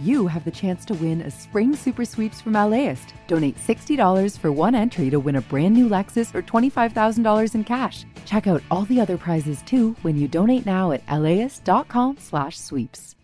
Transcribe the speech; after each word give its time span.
You 0.00 0.26
have 0.28 0.46
the 0.46 0.50
chance 0.50 0.86
to 0.86 0.94
win 0.94 1.20
a 1.20 1.30
spring 1.30 1.76
super 1.76 2.06
sweeps 2.06 2.40
from 2.40 2.54
LAist. 2.54 3.12
Donate 3.26 3.58
$60 3.58 4.38
for 4.38 4.50
one 4.50 4.74
entry 4.74 5.10
to 5.10 5.20
win 5.20 5.36
a 5.36 5.42
brand 5.42 5.74
new 5.74 5.90
Lexus 5.90 6.34
or 6.34 6.40
$25,000 6.40 7.54
in 7.54 7.64
cash. 7.64 8.06
Check 8.24 8.46
out 8.46 8.62
all 8.70 8.86
the 8.86 8.98
other 8.98 9.18
prizes 9.18 9.60
too 9.60 9.94
when 10.00 10.16
you 10.16 10.26
donate 10.26 10.64
now 10.64 10.92
at 10.92 11.02
laist.com/sweeps. 11.10 13.14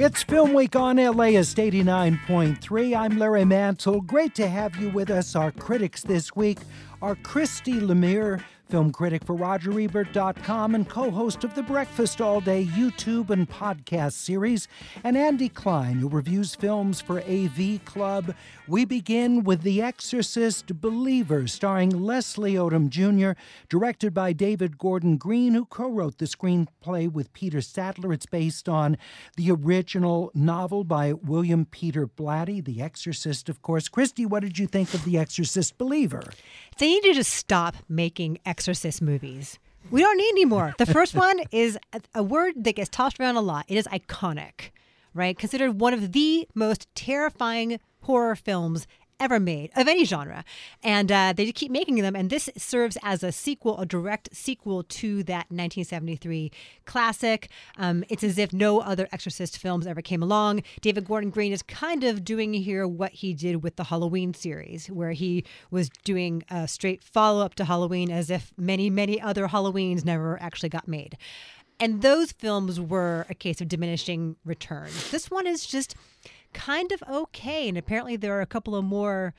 It's 0.00 0.22
Film 0.22 0.54
Week 0.54 0.76
on 0.76 0.98
LAist 0.98 1.58
89.3. 1.58 2.94
I'm 2.94 3.18
Larry 3.18 3.44
Mantle. 3.44 4.00
Great 4.02 4.32
to 4.36 4.46
have 4.46 4.76
you 4.76 4.90
with 4.90 5.10
us. 5.10 5.34
Our 5.34 5.50
critics 5.50 6.02
this 6.02 6.36
week 6.36 6.58
are 7.00 7.14
Christy 7.16 7.74
Lemire, 7.74 8.42
film 8.68 8.92
critic 8.92 9.24
for 9.24 9.34
RogerEbert.com 9.34 10.74
and 10.74 10.88
co 10.88 11.10
host 11.10 11.42
of 11.44 11.54
the 11.54 11.62
Breakfast 11.62 12.20
All 12.20 12.40
Day 12.40 12.66
YouTube 12.66 13.30
and 13.30 13.48
podcast 13.48 14.12
series, 14.12 14.68
and 15.02 15.16
Andy 15.16 15.48
Klein, 15.48 15.96
who 15.96 16.08
reviews 16.08 16.54
films 16.54 17.00
for 17.00 17.20
AV 17.20 17.84
Club. 17.84 18.34
We 18.66 18.84
begin 18.84 19.44
with 19.44 19.62
The 19.62 19.80
Exorcist 19.80 20.80
Believer, 20.80 21.46
starring 21.46 21.90
Leslie 21.90 22.54
Odom 22.54 22.90
Jr., 22.90 23.40
directed 23.70 24.12
by 24.12 24.34
David 24.34 24.76
Gordon 24.76 25.16
Green, 25.16 25.54
who 25.54 25.64
co 25.64 25.90
wrote 25.90 26.18
the 26.18 26.26
screenplay 26.26 27.10
with 27.10 27.32
Peter 27.32 27.62
Sattler. 27.62 28.12
It's 28.12 28.26
based 28.26 28.68
on 28.68 28.98
the 29.36 29.50
original 29.50 30.30
novel 30.34 30.84
by 30.84 31.14
William 31.14 31.64
Peter 31.64 32.06
Blatty, 32.06 32.62
The 32.62 32.82
Exorcist, 32.82 33.48
of 33.48 33.62
course. 33.62 33.88
Christy, 33.88 34.26
what 34.26 34.42
did 34.42 34.58
you 34.58 34.66
think 34.66 34.92
of 34.92 35.04
The 35.04 35.16
Exorcist 35.16 35.78
Believer? 35.78 36.22
They 36.78 37.00
need 37.00 37.14
to 37.14 37.24
stop 37.24 37.76
making 37.88 38.38
Exorcist 38.58 39.00
movies. 39.00 39.56
We 39.88 40.00
don't 40.00 40.16
need 40.16 40.30
any 40.30 40.44
more. 40.44 40.74
The 40.78 40.86
first 40.86 41.14
one 41.28 41.38
is 41.52 41.78
a, 41.92 42.00
a 42.16 42.22
word 42.24 42.54
that 42.64 42.74
gets 42.74 42.88
tossed 42.88 43.20
around 43.20 43.36
a 43.36 43.40
lot. 43.40 43.64
It 43.68 43.76
is 43.76 43.86
iconic, 43.86 44.70
right? 45.14 45.38
Considered 45.38 45.80
one 45.80 45.94
of 45.94 46.10
the 46.10 46.48
most 46.56 46.92
terrifying 46.96 47.78
horror 48.00 48.34
films 48.34 48.88
ever 49.20 49.40
made 49.40 49.70
of 49.76 49.88
any 49.88 50.04
genre. 50.04 50.44
And 50.82 51.10
uh, 51.10 51.32
they 51.36 51.50
keep 51.52 51.70
making 51.70 51.96
them. 51.96 52.14
And 52.14 52.30
this 52.30 52.48
serves 52.56 52.96
as 53.02 53.22
a 53.22 53.32
sequel, 53.32 53.78
a 53.78 53.86
direct 53.86 54.34
sequel 54.34 54.82
to 54.84 55.22
that 55.24 55.46
1973 55.50 56.50
classic. 56.84 57.48
Um, 57.76 58.04
it's 58.08 58.24
as 58.24 58.38
if 58.38 58.52
no 58.52 58.80
other 58.80 59.08
Exorcist 59.12 59.58
films 59.58 59.86
ever 59.86 60.02
came 60.02 60.22
along. 60.22 60.62
David 60.80 61.06
Gordon 61.06 61.30
Green 61.30 61.52
is 61.52 61.62
kind 61.62 62.04
of 62.04 62.24
doing 62.24 62.52
here 62.54 62.86
what 62.86 63.12
he 63.12 63.34
did 63.34 63.62
with 63.62 63.76
the 63.76 63.84
Halloween 63.84 64.34
series, 64.34 64.86
where 64.88 65.12
he 65.12 65.44
was 65.70 65.88
doing 66.04 66.42
a 66.50 66.68
straight 66.68 67.02
follow 67.02 67.44
up 67.44 67.54
to 67.56 67.64
Halloween 67.64 68.10
as 68.10 68.30
if 68.30 68.52
many, 68.56 68.90
many 68.90 69.20
other 69.20 69.48
Halloweens 69.48 70.04
never 70.04 70.40
actually 70.40 70.68
got 70.68 70.88
made. 70.88 71.16
And 71.80 72.02
those 72.02 72.32
films 72.32 72.80
were 72.80 73.24
a 73.28 73.34
case 73.34 73.60
of 73.60 73.68
diminishing 73.68 74.36
returns. 74.44 75.10
This 75.10 75.30
one 75.30 75.46
is 75.46 75.64
just 75.64 75.94
kind 76.58 76.92
of 76.92 77.02
okay. 77.08 77.68
And 77.68 77.78
apparently 77.78 78.16
there 78.16 78.36
are 78.36 78.40
a 78.40 78.46
couple 78.46 78.74
of 78.74 78.84
more 78.84 79.32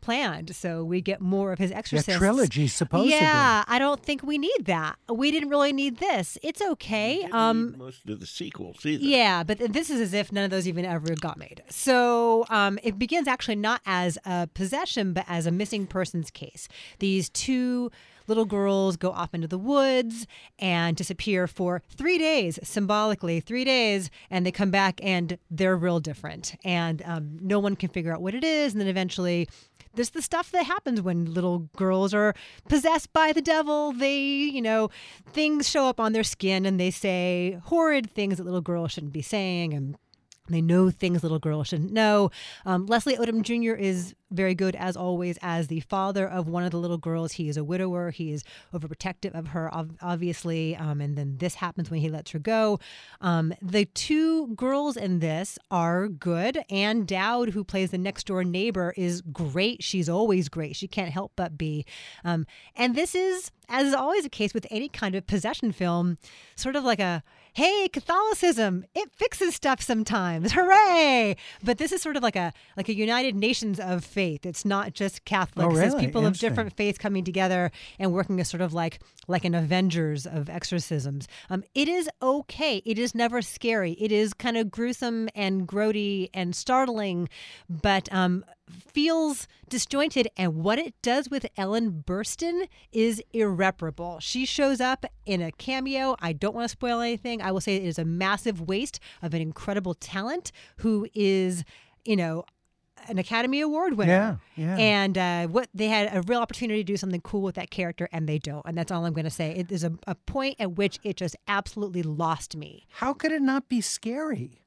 planned, 0.00 0.54
so 0.54 0.84
we 0.84 1.00
get 1.00 1.20
more 1.20 1.52
of 1.52 1.58
his 1.58 1.72
exorcists. 1.72 2.08
Yeah, 2.08 2.18
trilogy, 2.18 2.68
supposedly. 2.68 3.14
Yeah, 3.14 3.64
I 3.66 3.78
don't 3.78 4.00
think 4.00 4.22
we 4.22 4.38
need 4.38 4.66
that. 4.66 4.96
We 5.12 5.30
didn't 5.30 5.48
really 5.48 5.72
need 5.72 5.96
this. 5.96 6.38
It's 6.42 6.62
okay. 6.62 7.24
Um, 7.32 7.74
most 7.76 8.08
of 8.08 8.20
the 8.20 8.26
sequels 8.26 8.84
either. 8.86 9.02
yeah, 9.02 9.42
but 9.42 9.58
this 9.58 9.90
is 9.90 10.00
as 10.00 10.12
if 10.12 10.30
none 10.30 10.44
of 10.44 10.50
those 10.50 10.68
even 10.68 10.84
ever 10.84 11.14
got 11.16 11.36
made. 11.36 11.62
So 11.68 12.46
um, 12.48 12.78
it 12.82 12.98
begins 12.98 13.26
actually 13.26 13.56
not 13.56 13.80
as 13.86 14.18
a 14.24 14.46
possession, 14.46 15.12
but 15.12 15.24
as 15.26 15.46
a 15.46 15.50
missing 15.50 15.86
persons 15.86 16.30
case. 16.30 16.68
These 16.98 17.28
two 17.30 17.90
little 18.28 18.44
girls 18.44 18.96
go 18.96 19.10
off 19.10 19.34
into 19.34 19.48
the 19.48 19.58
woods 19.58 20.26
and 20.58 20.96
disappear 20.96 21.46
for 21.46 21.82
three 21.90 22.18
days, 22.18 22.58
symbolically, 22.62 23.40
three 23.40 23.64
days, 23.64 24.10
and 24.30 24.46
they 24.46 24.52
come 24.52 24.70
back 24.70 25.00
and 25.02 25.38
they're 25.50 25.76
real 25.76 26.00
different. 26.00 26.54
And 26.64 27.02
um, 27.04 27.38
no 27.40 27.58
one 27.58 27.74
can 27.74 27.88
figure 27.88 28.12
out 28.12 28.22
what 28.22 28.34
it 28.34 28.44
is. 28.44 28.72
And 28.72 28.80
then 28.80 28.88
eventually, 28.88 29.48
this 29.94 30.10
the 30.10 30.22
stuff 30.22 30.50
that 30.52 30.64
happens 30.64 31.00
when 31.00 31.34
little 31.34 31.68
girls 31.76 32.14
are 32.14 32.34
possessed 32.68 33.12
by 33.12 33.32
the 33.32 33.42
devil. 33.42 33.92
They, 33.92 34.18
you 34.18 34.62
know, 34.62 34.90
things 35.32 35.68
show 35.68 35.86
up 35.86 35.98
on 35.98 36.12
their 36.12 36.24
skin 36.24 36.66
and 36.66 36.78
they 36.78 36.90
say 36.90 37.58
horrid 37.64 38.10
things 38.10 38.36
that 38.36 38.44
little 38.44 38.60
girls 38.60 38.92
shouldn't 38.92 39.12
be 39.12 39.22
saying. 39.22 39.74
And 39.74 39.96
they 40.54 40.62
know 40.62 40.90
things 40.90 41.22
little 41.22 41.38
girls 41.38 41.68
shouldn't 41.68 41.92
know. 41.92 42.30
Um, 42.64 42.86
Leslie 42.86 43.16
Odom 43.16 43.42
Jr. 43.42 43.78
is 43.78 44.14
very 44.30 44.54
good, 44.54 44.76
as 44.76 44.96
always, 44.96 45.38
as 45.40 45.68
the 45.68 45.80
father 45.80 46.28
of 46.28 46.48
one 46.48 46.64
of 46.64 46.70
the 46.70 46.76
little 46.76 46.98
girls. 46.98 47.32
He 47.32 47.48
is 47.48 47.56
a 47.56 47.64
widower. 47.64 48.10
He 48.10 48.32
is 48.32 48.44
overprotective 48.74 49.34
of 49.34 49.48
her, 49.48 49.70
obviously. 50.02 50.76
Um, 50.76 51.00
and 51.00 51.16
then 51.16 51.36
this 51.38 51.54
happens 51.54 51.90
when 51.90 52.00
he 52.00 52.10
lets 52.10 52.30
her 52.32 52.38
go. 52.38 52.78
Um, 53.20 53.54
the 53.62 53.86
two 53.86 54.48
girls 54.48 54.96
in 54.96 55.20
this 55.20 55.58
are 55.70 56.08
good. 56.08 56.58
Ann 56.70 57.04
Dowd, 57.04 57.50
who 57.50 57.64
plays 57.64 57.90
the 57.90 57.98
next 57.98 58.26
door 58.26 58.44
neighbor, 58.44 58.92
is 58.96 59.22
great. 59.22 59.82
She's 59.82 60.08
always 60.08 60.48
great. 60.48 60.76
She 60.76 60.88
can't 60.88 61.10
help 61.10 61.32
but 61.36 61.56
be. 61.56 61.86
Um, 62.24 62.46
and 62.76 62.94
this 62.94 63.14
is, 63.14 63.50
as 63.68 63.88
is 63.88 63.94
always 63.94 64.24
the 64.24 64.30
case 64.30 64.54
with 64.54 64.66
any 64.70 64.88
kind 64.88 65.14
of 65.14 65.26
possession 65.26 65.72
film, 65.72 66.18
sort 66.56 66.76
of 66.76 66.84
like 66.84 67.00
a 67.00 67.22
hey, 67.58 67.88
Catholicism, 67.88 68.84
it 68.94 69.10
fixes 69.10 69.52
stuff 69.52 69.80
sometimes. 69.80 70.52
Hooray! 70.54 71.36
But 71.64 71.78
this 71.78 71.90
is 71.90 72.00
sort 72.00 72.16
of 72.16 72.22
like 72.22 72.36
a 72.36 72.52
like 72.76 72.88
a 72.88 72.94
United 72.94 73.34
Nations 73.34 73.80
of 73.80 74.04
faith. 74.04 74.46
It's 74.46 74.64
not 74.64 74.92
just 74.92 75.24
Catholics. 75.24 75.66
Oh, 75.66 75.76
really? 75.76 75.86
It's 75.86 75.94
people 75.96 76.24
of 76.24 76.38
different 76.38 76.76
faiths 76.76 76.98
coming 76.98 77.24
together 77.24 77.72
and 77.98 78.12
working 78.12 78.38
as 78.40 78.48
sort 78.48 78.60
of 78.60 78.74
like 78.74 79.00
like 79.26 79.44
an 79.44 79.56
Avengers 79.56 80.24
of 80.24 80.48
exorcisms. 80.48 81.26
Um, 81.50 81.64
it 81.74 81.88
is 81.88 82.08
okay. 82.22 82.80
It 82.84 82.96
is 82.96 83.12
never 83.12 83.42
scary. 83.42 83.92
It 83.92 84.12
is 84.12 84.34
kind 84.34 84.56
of 84.56 84.70
gruesome 84.70 85.28
and 85.34 85.66
grody 85.66 86.30
and 86.32 86.54
startling, 86.54 87.28
but 87.68 88.08
um, 88.12 88.44
feels 88.68 89.46
disjointed. 89.68 90.28
And 90.36 90.56
what 90.56 90.78
it 90.78 90.94
does 91.02 91.30
with 91.30 91.46
Ellen 91.56 92.04
Burstyn 92.06 92.68
is 92.92 93.22
irreparable. 93.32 94.18
She 94.20 94.44
shows 94.46 94.80
up 94.80 95.06
in 95.26 95.42
a 95.42 95.52
cameo. 95.52 96.16
I 96.20 96.32
don't 96.32 96.54
want 96.54 96.64
to 96.64 96.68
spoil 96.68 97.00
anything. 97.00 97.42
I 97.42 97.52
will 97.52 97.60
say 97.60 97.76
it 97.76 97.84
is 97.84 97.98
a 97.98 98.04
massive 98.04 98.60
waste 98.60 99.00
of 99.22 99.34
an 99.34 99.42
incredible 99.42 99.94
talent 99.94 100.52
who 100.78 101.06
is, 101.14 101.64
you 102.04 102.16
know, 102.16 102.44
an 103.06 103.18
Academy 103.18 103.60
Award 103.60 103.94
winner. 103.94 104.40
Yeah, 104.56 104.76
yeah. 104.76 104.76
And 104.76 105.18
uh, 105.18 105.46
what 105.46 105.68
they 105.72 105.86
had 105.86 106.14
a 106.14 106.22
real 106.22 106.40
opportunity 106.40 106.80
to 106.80 106.84
do 106.84 106.96
something 106.96 107.20
cool 107.20 107.42
with 107.42 107.54
that 107.54 107.70
character, 107.70 108.08
and 108.12 108.28
they 108.28 108.38
don't. 108.38 108.64
And 108.66 108.76
that's 108.76 108.90
all 108.90 109.04
I'm 109.04 109.12
going 109.12 109.24
to 109.24 109.30
say. 109.30 109.52
It 109.52 109.70
is 109.70 109.84
a, 109.84 109.92
a 110.06 110.14
point 110.14 110.56
at 110.58 110.72
which 110.72 110.98
it 111.04 111.16
just 111.16 111.36
absolutely 111.46 112.02
lost 112.02 112.56
me. 112.56 112.86
How 112.90 113.12
could 113.12 113.32
it 113.32 113.42
not 113.42 113.68
be 113.68 113.80
scary? 113.80 114.62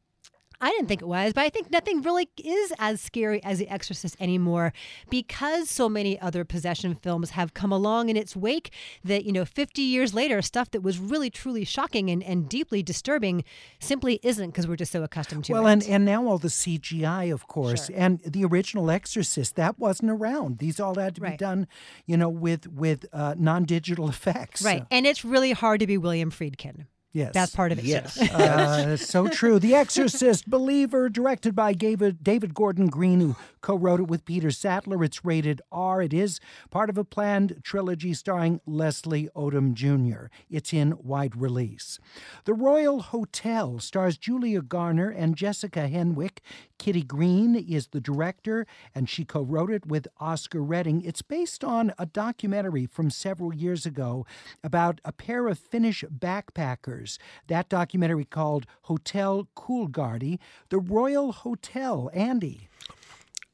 I 0.62 0.70
didn't 0.70 0.88
think 0.88 1.02
it 1.02 1.08
was, 1.08 1.34
but 1.34 1.42
I 1.44 1.50
think 1.50 1.72
nothing 1.72 2.04
really 2.04 2.30
is 2.38 2.72
as 2.78 3.02
scary 3.02 3.44
as 3.44 3.58
The 3.58 3.68
Exorcist 3.68 4.16
anymore 4.20 4.74
because 5.10 5.70
so 5.72 5.90
many 5.90 6.20
other 6.22 6.46
possession 6.46 6.94
films 6.94 7.32
have 7.32 7.56
come 7.56 7.72
along 7.72 8.10
in 8.10 8.16
its 8.16 8.36
wake 8.36 8.72
that, 9.04 9.26
you 9.26 9.32
know, 9.32 9.44
50 9.44 9.82
years 9.82 10.14
later, 10.14 10.40
stuff 10.44 10.70
that 10.72 10.82
was 10.82 11.00
really, 11.00 11.32
truly 11.32 11.66
shocking 11.66 12.12
and, 12.12 12.22
and 12.22 12.48
deeply 12.48 12.84
disturbing 12.84 13.44
simply 13.80 14.20
isn't 14.22 14.52
because 14.52 14.68
we're 14.68 14.76
just 14.76 14.92
so 14.92 15.02
accustomed 15.02 15.46
to 15.46 15.54
well, 15.54 15.62
it. 15.62 15.64
Well, 15.64 15.74
and, 15.74 15.84
and 15.88 16.06
now 16.06 16.28
all 16.28 16.38
the 16.38 16.48
CGI, 16.50 17.34
of 17.34 17.48
course, 17.48 17.88
Sure. 17.88 17.96
and 17.98 18.20
the 18.20 18.46
original 18.46 18.92
Exorcist, 18.92 19.56
that 19.56 19.80
wasn't 19.80 20.12
around. 20.12 20.60
These 20.60 20.80
all 20.80 20.96
had 20.96 21.16
to 21.16 21.22
be 21.22 21.36
done, 21.38 21.68
you 22.06 22.18
know, 22.18 22.30
with, 22.30 22.68
with 22.68 23.06
uh, 23.12 23.34
non 23.36 23.64
digital 23.64 24.10
effects. 24.16 24.62
Right. 24.62 24.86
And 24.92 25.08
it's 25.08 25.26
really 25.26 25.54
hard 25.54 25.80
to 25.80 25.88
be 25.88 25.98
William 25.98 26.30
Friedkin. 26.30 26.86
Yes. 27.14 27.34
That's 27.34 27.56
part 27.56 27.72
of 27.72 27.80
it. 27.80 27.86
Yes. 27.86 28.20
uh, 28.32 28.96
so 28.96 29.28
true. 29.28 29.60
The 29.60 29.76
Exorcist 29.76 30.50
Believer, 30.50 31.10
directed 31.10 31.56
by 31.56 31.74
David, 31.74 32.24
David 32.24 32.54
Gordon 32.54 32.88
Green, 32.88 33.20
who 33.20 33.36
co 33.62 33.76
wrote 33.76 34.00
it 34.00 34.08
with 34.08 34.24
Peter 34.26 34.50
Sattler. 34.50 35.04
It's 35.04 35.26
rated 35.26 35.62
R. 35.72 36.02
It 36.02 36.14
is 36.14 36.40
part 36.70 36.90
of 36.90 36.98
a 36.98 37.04
planned 37.04 37.62
trilogy 37.64 38.14
starring 38.14 38.62
Leslie 38.66 39.30
Odom 39.36 39.74
Jr. 39.74 40.28
It's 40.50 40.72
in 40.72 40.96
wide 40.98 41.36
release. 41.36 42.00
The 42.46 42.54
Royal 42.54 43.02
Hotel 43.02 43.80
stars 43.80 44.18
Julia 44.18 44.62
Garner 44.62 45.10
and 45.10 45.36
Jessica 45.36 45.90
Henwick. 45.92 46.40
Kitty 46.82 47.04
Green 47.04 47.54
is 47.54 47.90
the 47.90 48.02
director, 48.02 48.66
and 48.96 49.08
she 49.08 49.24
co 49.24 49.44
wrote 49.44 49.70
it 49.70 49.86
with 49.86 50.08
Oscar 50.20 50.64
Redding. 50.64 51.04
It's 51.04 51.22
based 51.22 51.64
on 51.64 51.94
a 52.00 52.08
documentary 52.08 52.88
from 52.88 53.12
several 53.12 53.54
years 53.54 53.86
ago 53.86 54.26
about 54.64 55.00
a 55.06 55.12
pair 55.12 55.48
of 55.48 55.60
Finnish 55.60 56.04
backpackers. 56.06 57.20
That 57.46 57.70
documentary 57.70 58.26
called 58.26 58.66
Hotel 58.86 59.48
Coolgardie, 59.56 60.40
the 60.70 60.80
Royal 60.80 61.32
Hotel. 61.32 62.10
Andy. 62.16 62.68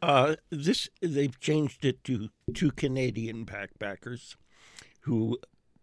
Uh, 0.02 0.38
this 0.50 0.88
they've 1.02 1.38
changed 1.42 1.84
it 1.84 2.06
to 2.06 2.30
two 2.54 2.72
Canadian 2.72 3.46
backpackers 3.46 4.38
who 5.02 5.38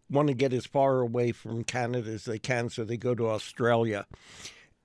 want 0.08 0.29
to 0.29 0.35
get 0.35 0.55
as 0.55 0.64
far 0.64 1.00
away 1.00 1.31
from 1.31 1.62
Canada 1.62 2.11
as 2.11 2.25
they 2.25 2.38
can, 2.38 2.70
so 2.70 2.85
they 2.85 2.96
go 2.96 3.14
to 3.14 3.29
Australia, 3.29 4.06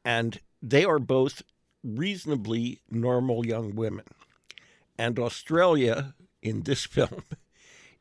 and 0.03 0.41
they 0.61 0.83
are 0.83 0.99
both 0.99 1.41
reasonably 1.83 2.81
normal 2.89 3.45
young 3.45 3.75
women, 3.75 4.05
and 4.97 5.17
Australia 5.19 6.13
in 6.41 6.63
this 6.63 6.85
film 6.85 7.23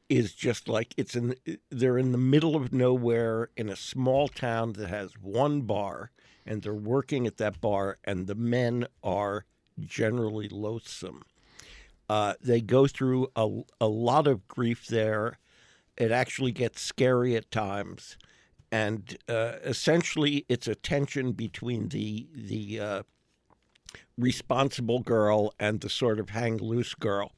is 0.08 0.34
just 0.34 0.69
like 0.69 0.94
it's 0.96 1.14
in 1.14 1.34
they're 1.70 1.98
in 1.98 2.12
the 2.12 2.19
middle 2.19 2.56
of 2.56 2.72
nowhere 2.72 3.50
in 3.56 3.69
a 3.69 3.76
small 3.76 4.28
town 4.28 4.72
that 4.72 4.88
has 4.88 5.12
one 5.20 5.62
bar 5.62 6.10
and 6.46 6.62
they're 6.62 6.75
working 6.75 7.26
at 7.26 7.36
that 7.36 7.60
bar 7.60 7.98
and 8.04 8.26
the 8.26 8.34
men 8.34 8.86
are 9.02 9.44
generally 9.78 10.48
loathsome. 10.48 11.22
Uh, 12.08 12.34
they 12.40 12.60
go 12.60 12.86
through 12.86 13.28
a, 13.36 13.60
a 13.81 13.86
lot 13.86 14.26
of 14.26 14.48
grief 14.48 14.86
there. 14.86 15.38
It 15.98 16.10
actually 16.10 16.52
gets 16.52 16.81
scary 16.81 17.36
at 17.36 17.50
times. 17.50 18.16
And 18.72 19.19
uh, 19.28 19.56
essentially, 19.62 20.46
it's 20.48 20.66
a 20.66 20.74
tension 20.74 21.32
between 21.32 21.88
the 21.88 22.28
the 22.34 22.81
uh, 22.81 23.02
responsible 24.17 25.00
girl 25.00 25.55
and 25.58 25.81
the 25.81 25.88
sort 25.88 26.19
of 26.19 26.31
hang 26.31 26.58
loose 26.58 26.94
girl. 26.94 27.32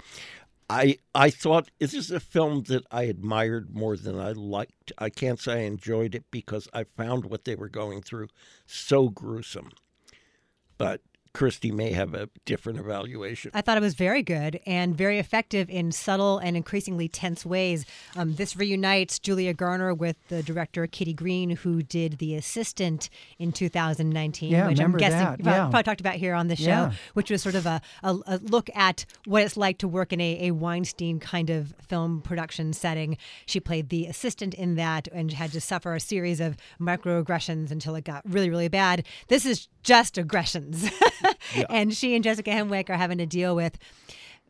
I 0.68 0.98
I 1.14 1.30
thought 1.30 1.70
this 1.80 1.94
is 1.94 2.10
a 2.10 2.20
film 2.20 2.62
that 2.68 2.84
I 2.92 3.04
admired 3.04 3.74
more 3.74 3.96
than 3.96 4.18
I 4.18 4.32
liked. 4.32 4.92
I 4.98 5.10
can't 5.10 5.40
say 5.40 5.54
I 5.54 5.66
enjoyed 5.66 6.14
it 6.14 6.24
because 6.30 6.68
I 6.72 6.84
found 6.84 7.24
what 7.24 7.44
they 7.44 7.56
were 7.56 7.68
going 7.68 8.02
through 8.02 8.28
so 8.66 9.08
gruesome. 9.08 9.70
But 10.78 11.02
Christy 11.32 11.70
may 11.70 11.92
have 11.92 12.12
a 12.14 12.28
different 12.44 12.78
evaluation. 12.80 13.52
I 13.54 13.60
thought 13.60 13.76
it 13.76 13.82
was 13.82 13.94
very 13.94 14.22
good 14.22 14.58
and 14.66 14.96
very 14.96 15.18
effective 15.18 15.70
in 15.70 15.92
subtle 15.92 16.38
and 16.38 16.56
increasingly 16.56 17.08
tense 17.08 17.46
ways. 17.46 17.86
Um, 18.16 18.34
this 18.34 18.56
reunites 18.56 19.18
Julia 19.18 19.54
Garner 19.54 19.94
with 19.94 20.16
the 20.28 20.42
director 20.42 20.86
Kitty 20.88 21.14
Green, 21.14 21.50
who 21.50 21.82
did 21.82 22.18
The 22.18 22.34
Assistant 22.34 23.08
in 23.38 23.52
2019, 23.52 24.50
yeah, 24.50 24.66
which 24.66 24.80
I'm 24.80 24.96
guessing 24.96 25.18
that. 25.18 25.38
you 25.38 25.44
yeah. 25.46 25.60
probably 25.68 25.82
talked 25.84 26.00
about 26.00 26.14
here 26.14 26.34
on 26.34 26.48
the 26.48 26.56
show, 26.56 26.64
Yeah. 26.64 26.92
which 27.14 27.30
was 27.30 27.42
sort 27.42 27.54
of 27.54 27.64
a, 27.64 27.80
a, 28.02 28.16
a 28.26 28.36
look 28.38 28.68
at 28.74 29.04
what 29.24 29.42
it's 29.42 29.56
like 29.56 29.78
to 29.78 29.88
work 29.88 30.12
in 30.12 30.20
a, 30.20 30.48
a 30.48 30.50
Weinstein 30.50 31.20
kind 31.20 31.48
of 31.48 31.74
film 31.86 32.22
production 32.22 32.72
setting. 32.72 33.16
She 33.46 33.60
played 33.60 33.88
the 33.88 34.06
assistant 34.06 34.52
in 34.54 34.74
that 34.74 35.06
and 35.12 35.32
had 35.32 35.52
to 35.52 35.60
suffer 35.60 35.94
a 35.94 36.00
series 36.00 36.40
of 36.40 36.56
microaggressions 36.80 37.70
until 37.70 37.94
it 37.94 38.04
got 38.04 38.22
really, 38.28 38.50
really 38.50 38.68
bad. 38.68 39.06
This 39.28 39.46
is 39.46 39.68
just 39.82 40.18
aggressions. 40.18 40.90
And 41.68 41.94
she 41.94 42.14
and 42.14 42.24
Jessica 42.24 42.50
Henwick 42.50 42.90
are 42.90 42.96
having 42.96 43.18
to 43.18 43.26
deal 43.26 43.54
with, 43.54 43.78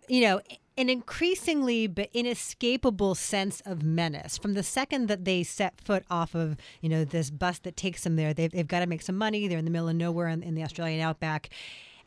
you 0.09 0.21
know, 0.21 0.41
an 0.77 0.89
increasingly 0.89 1.87
but 1.87 2.09
inescapable 2.13 3.15
sense 3.15 3.61
of 3.67 3.83
menace. 3.83 4.39
From 4.39 4.55
the 4.55 4.63
second 4.63 5.09
that 5.09 5.25
they 5.25 5.43
set 5.43 5.81
foot 5.81 6.05
off 6.11 6.35
of 6.35 6.57
you 6.81 6.89
know 6.89 7.05
this 7.05 7.31
bus 7.31 7.59
that 7.61 7.77
takes 7.77 8.05
them 8.05 8.17
there 8.17 8.33
they've, 8.33 8.51
they've 8.51 8.67
got 8.67 8.81
to 8.81 8.87
make 8.87 9.03
some 9.03 9.17
money. 9.17 9.47
They're 9.47 9.59
in 9.59 9.65
the 9.65 9.71
middle 9.71 9.89
of 9.89 9.97
nowhere 9.97 10.29
in, 10.29 10.43
in 10.43 10.55
the 10.55 10.65
australian 10.65 11.01
outback 11.01 11.51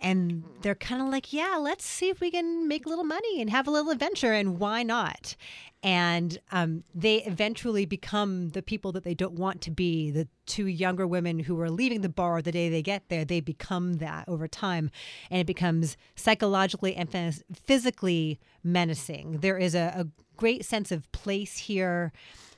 and 0.03 0.43
they're 0.61 0.75
kind 0.75 1.01
of 1.01 1.07
like 1.07 1.33
yeah 1.33 1.57
let's 1.59 1.85
see 1.85 2.09
if 2.09 2.19
we 2.19 2.29
can 2.29 2.67
make 2.67 2.85
a 2.85 2.89
little 2.89 3.05
money 3.05 3.41
and 3.41 3.49
have 3.49 3.67
a 3.67 3.71
little 3.71 3.91
adventure 3.91 4.33
and 4.33 4.59
why 4.59 4.83
not? 4.83 5.35
And 5.81 6.37
um, 6.53 6.85
they 6.95 7.23
eventually 7.23 7.85
become 7.85 8.49
the 8.49 8.61
people 8.61 8.93
that 8.93 9.03
they 9.03 9.13
don't 9.13 9.33
want 9.33 9.59
to 9.61 9.71
be. 9.71 10.11
The 10.11 10.29
two 10.45 10.67
younger 10.67 11.05
women 11.05 11.39
who 11.39 11.59
are 11.59 11.69
leaving 11.69 12.01
the 12.01 12.09
bar 12.09 12.41
the 12.41 12.53
day 12.53 12.69
they 12.69 12.81
get 12.81 13.09
there 13.09 13.25
they 13.25 13.41
become 13.41 13.95
that 13.95 14.27
over 14.27 14.47
time 14.47 14.91
and 15.29 15.41
it 15.41 15.47
becomes 15.47 15.97
psychologically 16.15 16.95
and 16.95 17.09
physically 17.53 18.39
menacing. 18.63 19.39
There 19.39 19.57
is 19.57 19.75
a, 19.75 20.05
a 20.05 20.22
great 20.43 20.65
sense 20.65 20.91
of 20.91 21.09
place 21.13 21.57
here 21.57 22.11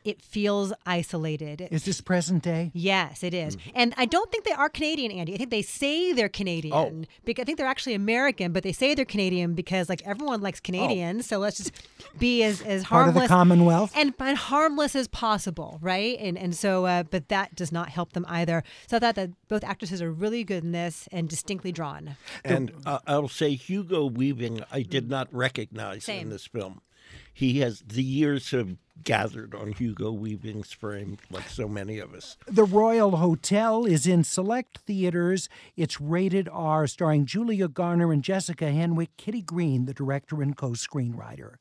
it 0.06 0.22
feels 0.22 0.72
isolated 0.86 1.68
Is 1.72 1.84
this 1.84 2.00
present 2.00 2.44
day? 2.44 2.70
Yes, 2.74 3.24
it 3.24 3.34
is. 3.34 3.58
And 3.74 3.94
I 3.98 4.06
don't 4.06 4.32
think 4.32 4.44
they 4.44 4.52
are 4.52 4.70
Canadian, 4.70 5.12
Andy. 5.12 5.34
I 5.34 5.38
think 5.38 5.50
they 5.50 5.64
say 5.64 6.14
they're 6.14 6.30
Canadian. 6.30 6.74
Oh. 6.76 7.16
Because 7.26 7.42
I 7.42 7.46
think 7.46 7.58
they're 7.58 7.68
actually 7.68 7.96
American, 7.96 8.54
but 8.54 8.62
they 8.62 8.72
say 8.72 8.94
they're 8.94 9.04
Canadian 9.04 9.56
because 9.56 9.90
like 9.90 10.04
everyone 10.06 10.42
likes 10.42 10.60
Canadians. 10.60 11.26
So 11.26 11.40
let's 11.40 11.58
just 11.58 11.72
be 12.20 12.44
as, 12.50 12.62
as 12.62 12.84
harmless. 12.84 12.88
Part 12.88 13.08
of 13.08 13.14
harmless 13.14 13.24
the 13.24 13.28
Commonwealth? 13.28 13.94
and, 13.96 14.14
and 14.20 14.38
harmless 14.38 14.96
as 14.96 15.08
possible, 15.08 15.80
right? 15.81 16.20
And 16.20 16.38
and 16.38 16.56
so, 16.56 16.86
uh, 16.86 17.04
but 17.04 17.30
that 17.30 17.56
does 17.56 17.72
not 17.72 17.90
help 17.90 18.14
them 18.14 18.28
either. 18.30 18.64
So 18.88 18.98
I 18.98 19.00
thought 19.00 19.16
that 19.16 19.31
both 19.48 19.64
actresses 19.64 20.04
are 20.04 20.12
really 20.12 20.44
good 20.44 20.64
in 20.64 20.72
this 20.72 21.10
and 21.12 21.28
distinctly 21.28 21.72
drawn. 21.72 22.16
And 22.44 22.72
uh, 22.86 23.00
I'll 23.08 23.28
say 23.28 23.56
Hugo 23.56 24.06
Weaving, 24.06 24.64
I 24.72 24.84
did 24.84 25.10
not 25.10 25.28
recognize 25.31 26.04
Same. 26.04 26.24
in 26.24 26.30
this 26.30 26.46
film. 26.46 26.81
He 27.36 27.60
has 27.60 27.82
the 27.86 28.02
years 28.02 28.52
have 28.52 28.78
gathered 29.04 29.54
on 29.54 29.74
Hugo 29.74 30.14
Weaving's 30.14 30.72
frame, 30.72 31.18
like 31.30 31.50
so 31.50 31.68
many 31.68 32.00
of 32.00 32.14
us. 32.14 32.38
The 32.48 32.64
Royal 32.64 33.18
Hotel 33.18 33.84
is 33.84 34.08
in 34.08 34.24
select 34.24 34.78
theaters. 34.88 35.50
It's 35.76 36.00
rated 36.00 36.48
R, 36.50 36.88
starring 36.88 37.26
Julia 37.26 37.68
Garner 37.68 38.14
and 38.14 38.24
Jessica 38.24 38.66
Henwick, 38.66 39.10
Kitty 39.18 39.42
Green, 39.42 39.84
the 39.84 39.94
director 39.94 40.42
and 40.42 40.56
co 40.56 40.70
screenwriter. 40.70 41.56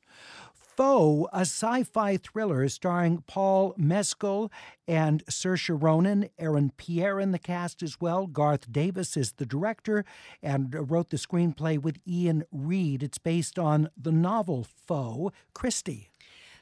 Foe, 0.77 1.29
a 1.33 1.43
sci 1.43 1.85
fi 1.85 2.17
thriller 2.17 2.69
starring 2.69 3.23
Paul 3.27 3.75
Mescal 3.77 4.51
and 4.89 5.25
Saoirse 5.27 5.81
Ronan, 5.81 6.29
Aaron 6.39 6.73
Pierre 6.77 7.21
in 7.21 7.31
the 7.31 7.39
cast 7.39 7.83
as 7.83 8.01
well. 8.01 8.27
Garth 8.27 8.73
Davis 8.73 9.17
is 9.17 9.33
the 9.33 9.47
director 9.47 10.05
and 10.43 10.91
wrote 10.91 11.11
the 11.11 11.17
screenplay 11.17 11.81
with 11.81 12.01
Iain 12.09 12.45
Reid. 12.51 13.03
It's 13.05 13.19
based 13.19 13.59
on 13.59 13.89
the 13.97 14.13
novel 14.13 14.67
Foe. 14.87 15.33
Christy. 15.53 16.11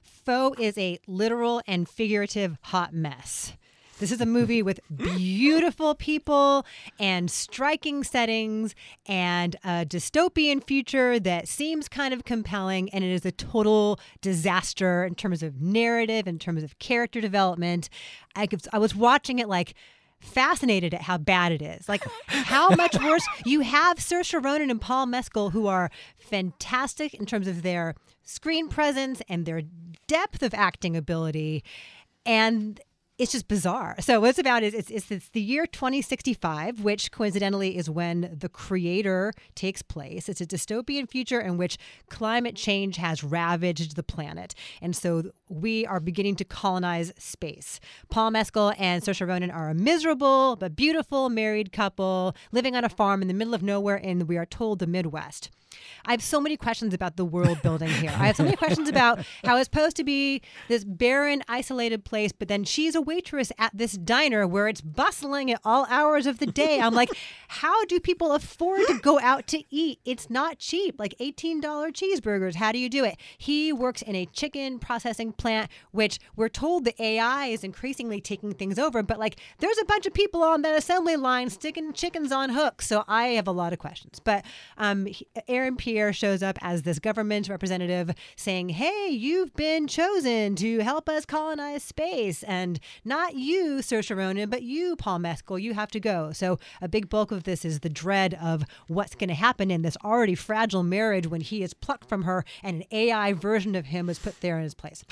Foe 0.03 0.55
is 0.59 0.77
a 0.77 0.99
literal 1.07 1.63
and 1.67 1.89
figurative 1.89 2.59
hot 2.63 2.93
mess. 2.93 3.55
This 3.99 4.11
is 4.11 4.21
a 4.21 4.27
movie 4.27 4.63
with 4.63 4.81
beautiful 4.95 5.95
people 5.95 6.67
and 6.99 7.31
striking 7.31 8.03
settings 8.03 8.75
and 9.07 9.57
a 9.65 9.85
dystopian 9.85 10.65
future 10.65 11.21
that 11.21 11.47
seems 11.47 11.89
kind 11.89 12.13
of 12.13 12.25
compelling. 12.25 12.91
And 12.91 13.05
it 13.05 13.13
is 13.13 13.25
a 13.25 13.33
total 13.33 14.01
disaster 14.21 15.05
in 15.05 15.15
terms 15.15 15.43
of 15.43 15.61
narrative, 15.61 16.27
in 16.27 16.39
terms 16.39 16.63
of 16.63 16.79
character 16.79 17.21
development. 17.21 17.89
I, 18.35 18.47
could, 18.47 18.67
I 18.73 18.79
was 18.79 18.95
watching 18.95 19.39
it 19.39 19.49
like, 19.49 19.75
fascinated 20.23 20.95
at 20.95 21.03
how 21.03 21.19
bad 21.19 21.51
it 21.53 21.61
is. 21.61 21.89
Like 21.89 22.05
how 22.29 22.71
much 22.71 22.97
worse 23.03 23.27
you 23.45 23.61
have 23.61 23.99
Saoirse 23.99 24.43
Ronan 24.43 24.71
and 24.71 24.81
Paul 24.81 25.07
Mescal 25.07 25.51
who 25.51 25.67
are 25.67 25.91
fantastic 26.17 27.13
in 27.15 27.27
terms 27.27 27.49
of 27.49 27.63
their 27.63 27.97
screen 28.23 28.69
presence 28.69 29.21
and 29.29 29.45
their 29.45 29.63
depth 30.07 30.43
of 30.43 30.55
acting 30.55 30.97
ability 30.97 31.65
and 32.25 32.81
it's 33.23 33.31
just 33.31 33.47
bizarre. 33.47 33.95
So 34.01 34.21
what 34.21 34.31
it's 34.31 34.39
about 34.41 34.65
is 34.65 34.75
it's, 34.75 34.91
it's, 34.91 35.09
it's 35.13 35.29
the 35.29 35.41
year 35.41 35.65
2065, 35.65 36.81
which 36.81 37.13
coincidentally 37.13 37.77
is 37.77 37.89
when 37.89 38.37
the 38.37 38.49
creator 38.49 39.33
takes 39.55 39.81
place. 39.81 40.29
It's 40.29 40.41
a 40.41 40.47
dystopian 40.47 41.09
future 41.09 41.41
in 41.41 41.57
which 41.57 41.79
climate 42.11 42.57
change 42.57 42.97
has 42.97 43.23
ravaged 43.23 43.95
the 43.95 44.03
planet. 44.03 44.57
And 44.81 44.97
so 44.97 45.31
we 45.49 45.87
are 45.87 46.01
beginning 46.01 46.35
to 46.37 46.45
colonize 46.45 47.13
space. 47.17 47.79
Paul 48.11 48.33
Mescal 48.33 48.73
and 48.77 49.05
Saoirse 49.05 49.25
Ronan 49.25 49.53
are 49.53 49.69
a 49.69 49.75
miserable 49.75 50.57
but 50.57 50.75
beautiful 50.75 51.29
married 51.29 51.71
couple 51.71 52.35
living 52.51 52.75
on 52.75 52.85
a 52.85 52.89
farm 52.89 53.23
in 53.23 53.29
the 53.29 53.35
middle 53.35 53.55
of 53.55 53.63
nowhere 53.63 53.97
in, 53.97 54.27
we 54.27 54.37
are 54.37 54.47
told, 54.47 54.81
the 54.81 54.89
Midwest. 54.89 55.49
I 56.05 56.11
have 56.11 56.23
so 56.23 56.41
many 56.41 56.57
questions 56.57 56.93
about 56.95 57.17
the 57.17 57.25
world 57.25 57.63
building 57.63 57.89
here. 57.89 58.11
I 58.11 58.27
have 58.27 58.37
so 58.37 58.45
many 58.45 58.57
questions 58.57 58.89
about 58.89 59.25
how 59.45 59.57
it's 59.57 59.67
supposed 59.67 59.97
to 59.97 60.05
be 60.05 60.43
this 60.69 60.85
barren, 60.85 61.43
isolated 61.49 62.05
place, 62.05 62.33
but 62.33 62.49
then 62.49 62.65
she's 62.65 62.95
a 62.95 63.01
waitress 63.13 63.53
at 63.59 63.71
this 63.75 63.93
diner 63.93 64.47
where 64.47 64.69
it's 64.69 64.81
bustling 64.81 65.51
at 65.51 65.61
all 65.65 65.87
hours 65.91 66.27
of 66.27 66.39
the 66.39 66.47
day. 66.47 66.81
I'm 66.81 66.95
like, 66.95 67.11
how 67.49 67.85
do 67.85 68.01
people 68.01 68.33
afford 68.33 68.87
to 68.87 68.99
go 68.99 69.21
out 69.21 69.47
to 69.49 69.63
eat? 69.71 70.01
It's 70.07 70.31
not 70.31 70.59
cheap, 70.59 70.99
like 70.99 71.15
$18 71.19 71.61
cheeseburgers. 71.63 72.55
How 72.55 72.73
do 72.73 72.79
you 72.79 72.89
do 72.89 73.05
it? 73.05 73.17
He 73.37 73.71
works 73.73 74.01
in 74.01 74.17
a 74.17 74.25
chicken 74.27 74.79
processing 74.79 75.33
plant, 75.33 75.71
which 75.91 76.19
we're 76.37 76.49
told 76.49 76.85
the 76.85 77.03
AI 77.03 77.47
is 77.47 77.63
increasingly 77.63 78.21
taking 78.21 78.53
things 78.55 78.79
over, 78.79 79.03
but 79.03 79.19
like 79.19 79.37
there's 79.59 79.79
a 79.79 79.85
bunch 79.85 80.07
of 80.07 80.15
people 80.15 80.43
on 80.43 80.63
that 80.63 80.77
assembly 80.77 81.17
line 81.17 81.51
sticking 81.51 81.93
chickens 81.93 82.33
on 82.33 82.51
hooks. 82.51 82.87
So 82.87 83.05
I 83.07 83.29
have 83.29 83.47
a 83.47 83.53
lot 83.53 83.75
of 83.75 83.79
questions. 83.79 84.21
But 84.25 84.45
um, 84.79 85.07
Aaron 85.49 85.77
Pierre 85.77 86.15
shows 86.15 86.43
up 86.43 86.59
as 86.63 86.83
this 86.83 86.99
government 86.99 87.51
representative 87.51 88.15
saying, 88.37 88.71
Hey, 88.71 89.09
you've 89.11 89.55
been 89.55 89.87
chosen 89.87 90.57
to 90.57 90.79
help 90.79 91.09
us 91.11 91.27
colonize 91.27 91.83
space. 91.83 92.43
And 92.45 92.81
not 93.05 93.35
you, 93.35 93.77
Saoirse 93.81 94.17
Ronan, 94.17 94.51
but 94.51 94.63
you, 94.63 94.97
Paul 94.97 95.19
Mescal. 95.19 95.59
You 95.59 95.75
have 95.75 95.91
to 95.93 96.01
go. 96.01 96.33
So 96.33 96.59
a 96.81 96.89
big 96.89 97.09
bulk 97.09 97.33
of 97.33 97.45
this 97.45 97.65
is 97.65 97.81
the 97.81 97.89
dread 97.89 98.35
of 98.35 98.65
what's 98.89 99.15
going 99.15 99.29
to 99.29 99.35
happen 99.35 99.71
in 99.71 99.83
this 99.83 99.97
already 100.05 100.35
fragile 100.35 100.83
marriage 100.83 101.27
when 101.27 101.41
he 101.41 101.63
is 101.63 101.75
plucked 101.75 102.09
from 102.09 102.23
her 102.23 102.45
and 102.63 102.77
an 102.77 102.85
AI 102.91 103.33
version 103.33 103.75
of 103.75 103.87
him 103.87 104.09
is 104.09 104.19
put 104.19 104.41
there 104.41 104.57
in 104.57 104.65
his 104.65 104.75
place. 104.75 105.05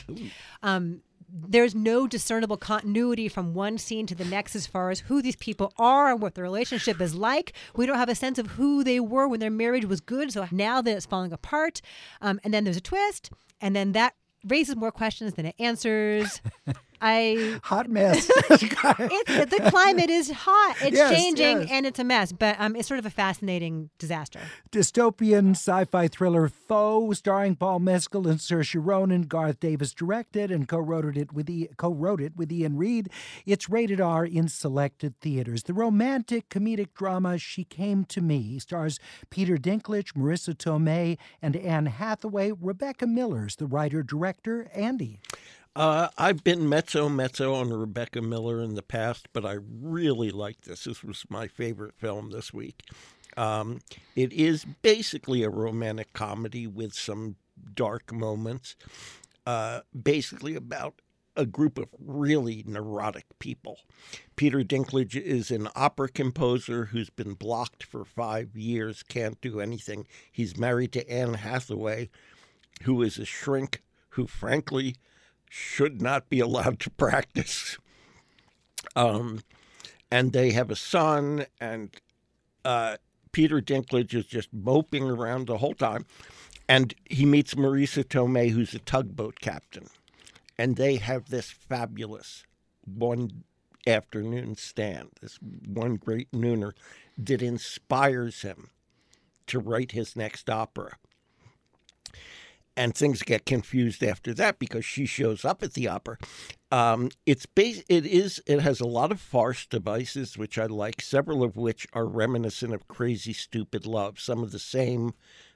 Um, 0.62 1.02
there's 1.32 1.74
no 1.74 2.06
discernible 2.06 2.56
continuity 2.56 3.28
from 3.28 3.54
one 3.54 3.78
scene 3.78 4.06
to 4.06 4.14
the 4.14 4.24
next 4.24 4.56
as 4.56 4.66
far 4.66 4.90
as 4.90 5.00
who 5.00 5.22
these 5.22 5.36
people 5.36 5.72
are 5.78 6.10
and 6.10 6.20
what 6.20 6.34
the 6.34 6.42
relationship 6.42 7.00
is 7.00 7.14
like. 7.14 7.52
We 7.76 7.86
don't 7.86 7.98
have 7.98 8.08
a 8.08 8.14
sense 8.14 8.38
of 8.38 8.48
who 8.48 8.82
they 8.82 9.00
were 9.00 9.28
when 9.28 9.40
their 9.40 9.50
marriage 9.50 9.84
was 9.84 10.00
good. 10.00 10.32
So 10.32 10.46
now 10.50 10.82
that 10.82 10.96
it's 10.96 11.06
falling 11.06 11.32
apart, 11.32 11.80
um, 12.20 12.40
and 12.42 12.52
then 12.52 12.64
there's 12.64 12.76
a 12.76 12.80
twist, 12.80 13.30
and 13.60 13.76
then 13.76 13.92
that 13.92 14.14
raises 14.46 14.76
more 14.76 14.90
questions 14.90 15.34
than 15.34 15.46
it 15.46 15.54
answers. 15.58 16.40
I 17.00 17.58
hot 17.64 17.88
mess. 17.88 18.28
it, 18.50 19.50
the 19.50 19.70
climate 19.70 20.10
is 20.10 20.30
hot. 20.30 20.76
It's 20.82 20.96
Yes, 20.96 21.14
changing 21.14 21.62
yes. 21.62 21.68
and 21.70 21.86
it's 21.86 21.98
a 21.98 22.04
mess. 22.04 22.32
But 22.32 22.56
um, 22.58 22.76
it's 22.76 22.88
sort 22.88 22.98
of 23.00 23.06
a 23.06 23.10
fascinating 23.10 23.90
disaster. 23.98 24.40
Dystopian 24.70 25.50
sci-fi 25.50 26.08
thriller 26.08 26.48
Foe, 26.48 27.12
starring 27.12 27.56
Paul 27.56 27.80
Mescal 27.80 28.26
and 28.28 28.38
Saoirse 28.40 28.74
Ronan. 28.82 29.22
Garth 29.22 29.60
Davis 29.60 29.92
directed 29.92 30.50
and 30.50 30.68
co-wrote 30.68 31.16
it 31.16 31.32
with 31.32 31.48
e- 31.50 31.68
co-wrote 31.76 32.20
it 32.20 32.36
with 32.36 32.50
Iain 32.52 32.76
Reid. 32.76 33.08
It's 33.46 33.68
rated 33.68 34.00
R 34.00 34.24
in 34.24 34.48
selected 34.48 35.18
theaters. 35.20 35.64
The 35.64 35.74
romantic 35.74 36.48
comedic 36.48 36.94
drama 36.94 37.38
She 37.38 37.64
Came 37.64 38.04
to 38.06 38.20
Me 38.20 38.58
stars 38.58 38.98
Peter 39.30 39.56
Dinklage, 39.56 40.12
Marisa 40.14 40.54
Tomei, 40.54 41.18
and 41.42 41.56
Anne 41.56 41.86
Hathaway. 41.86 42.52
Rebecca 42.60 43.06
Miller's 43.06 43.56
the 43.56 43.66
writer 43.66 44.02
director. 44.02 44.68
Andy. 44.74 45.20
Uh, 45.76 46.08
I've 46.18 46.42
been 46.42 46.68
mezzo 46.68 47.08
mezzo 47.08 47.54
on 47.54 47.72
Rebecca 47.72 48.20
Miller 48.20 48.60
in 48.60 48.74
the 48.74 48.82
past, 48.82 49.28
but 49.32 49.46
I 49.46 49.58
really 49.80 50.30
like 50.30 50.62
this. 50.62 50.84
This 50.84 51.04
was 51.04 51.24
my 51.28 51.46
favorite 51.46 51.94
film 51.96 52.30
this 52.30 52.52
week. 52.52 52.82
Um, 53.36 53.80
it 54.16 54.32
is 54.32 54.64
basically 54.82 55.44
a 55.44 55.50
romantic 55.50 56.12
comedy 56.12 56.66
with 56.66 56.92
some 56.92 57.36
dark 57.74 58.12
moments, 58.12 58.74
uh, 59.46 59.80
basically 60.00 60.56
about 60.56 61.00
a 61.36 61.46
group 61.46 61.78
of 61.78 61.86
really 62.04 62.64
neurotic 62.66 63.26
people. 63.38 63.78
Peter 64.34 64.62
Dinklage 64.64 65.14
is 65.14 65.52
an 65.52 65.68
opera 65.76 66.08
composer 66.08 66.86
who's 66.86 67.10
been 67.10 67.34
blocked 67.34 67.84
for 67.84 68.04
five 68.04 68.56
years, 68.56 69.04
can't 69.04 69.40
do 69.40 69.60
anything. 69.60 70.08
He's 70.32 70.58
married 70.58 70.90
to 70.92 71.08
Anne 71.08 71.34
Hathaway, 71.34 72.10
who 72.82 73.00
is 73.02 73.18
a 73.18 73.24
shrink 73.24 73.82
who, 74.10 74.26
frankly, 74.26 74.96
should 75.50 76.00
not 76.00 76.30
be 76.30 76.40
allowed 76.40 76.78
to 76.80 76.90
practice. 76.96 77.76
Um, 78.96 79.40
and 80.10 80.32
they 80.32 80.52
have 80.52 80.70
a 80.70 80.76
son, 80.76 81.44
and 81.60 81.94
uh, 82.64 82.96
Peter 83.32 83.60
Dinklage 83.60 84.14
is 84.14 84.24
just 84.24 84.48
moping 84.52 85.04
around 85.04 85.46
the 85.46 85.58
whole 85.58 85.74
time. 85.74 86.06
And 86.68 86.94
he 87.04 87.26
meets 87.26 87.54
Marisa 87.54 88.04
Tomei, 88.04 88.50
who's 88.50 88.74
a 88.74 88.78
tugboat 88.78 89.40
captain. 89.40 89.88
And 90.56 90.76
they 90.76 90.96
have 90.96 91.28
this 91.28 91.50
fabulous 91.50 92.44
one 92.84 93.42
afternoon 93.86 94.54
stand, 94.56 95.10
this 95.20 95.38
one 95.66 95.96
great 95.96 96.30
nooner 96.30 96.72
that 97.18 97.42
inspires 97.42 98.42
him 98.42 98.70
to 99.48 99.58
write 99.58 99.92
his 99.92 100.14
next 100.14 100.48
opera 100.48 100.96
and 102.76 102.94
things 102.94 103.22
get 103.22 103.44
confused 103.46 104.02
after 104.02 104.32
that 104.34 104.58
because 104.58 104.84
she 104.84 105.04
shows 105.06 105.44
up 105.44 105.62
at 105.62 105.74
the 105.74 105.88
opera. 105.88 106.16
Um, 106.70 107.10
it's 107.26 107.46
bas- 107.46 107.82
it 107.88 108.06
is 108.06 108.42
it 108.46 108.60
has 108.60 108.80
a 108.80 108.86
lot 108.86 109.10
of 109.10 109.20
farce 109.20 109.66
devices 109.66 110.38
which 110.38 110.56
I 110.58 110.66
like, 110.66 111.00
several 111.02 111.42
of 111.42 111.56
which 111.56 111.86
are 111.92 112.06
reminiscent 112.06 112.72
of 112.72 112.86
Crazy 112.88 113.32
Stupid 113.32 113.86
Love, 113.86 114.20
some 114.20 114.42
of 114.42 114.52
the 114.52 114.58
same 114.58 115.12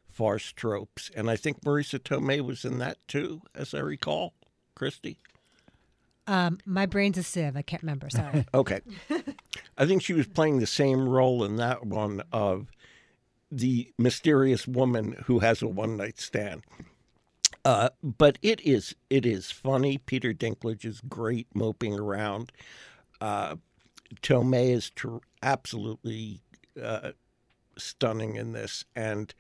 farce 0.09 0.53
tropes, 0.53 1.11
and 1.17 1.29
I 1.31 1.37
think 1.37 1.63
Marisa 1.63 1.99
Tomei 1.99 2.41
was 2.41 2.65
in 2.65 2.79
that 2.79 2.99
too, 3.09 3.43
as 3.55 3.75
I 3.75 3.81
recall. 3.81 4.35
Christy, 4.77 5.19
Um, 6.27 6.59
my 6.67 6.85
brain's 6.87 7.17
a 7.19 7.23
sieve. 7.23 7.57
I 7.57 7.63
can't 7.63 7.83
remember. 7.83 8.11
Sorry. 8.11 8.45
okay, 8.55 8.81
I 9.79 9.87
think 9.87 10.03
she 10.03 10.13
was 10.15 10.27
playing 10.27 10.59
the 10.59 10.67
same 10.67 11.09
role 11.09 11.45
in 11.45 11.57
that 11.57 11.87
one 11.87 12.23
of 12.33 12.71
the 13.53 13.93
mysterious 13.99 14.67
woman 14.67 15.15
who 15.27 15.39
has 15.41 15.63
a 15.63 15.69
one 15.69 15.97
night 15.97 16.19
stand. 16.19 16.63
Uh, 17.65 17.89
but 18.03 18.39
it 18.43 18.61
is 18.61 18.95
it 19.09 19.25
is 19.25 19.51
funny. 19.51 19.99
Peter 19.99 20.33
Dinklage 20.35 20.85
is 20.85 21.01
great 21.01 21.47
moping 21.55 21.99
around. 21.99 22.53
Uh, 23.21 23.57
Tomei 24.23 24.71
is 24.71 24.91
tr- 24.91 25.17
absolutely 25.43 26.41
uh, 26.81 27.13
stunning 27.79 28.37
in 28.37 28.53
this, 28.53 28.85
and 28.95 29.35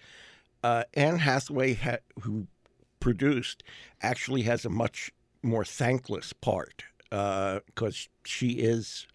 uh, 0.63 0.85
Anne 0.95 1.19
Hathaway, 1.19 1.75
ha- 1.75 1.99
who 2.23 2.47
produced, 2.99 3.63
actually 4.01 4.43
has 4.43 4.65
a 4.65 4.71
much 4.71 5.11
more 5.43 5.65
thankless 5.65 6.33
part 6.33 6.85
because 7.11 8.09
she 8.25 8.53
is 8.53 9.07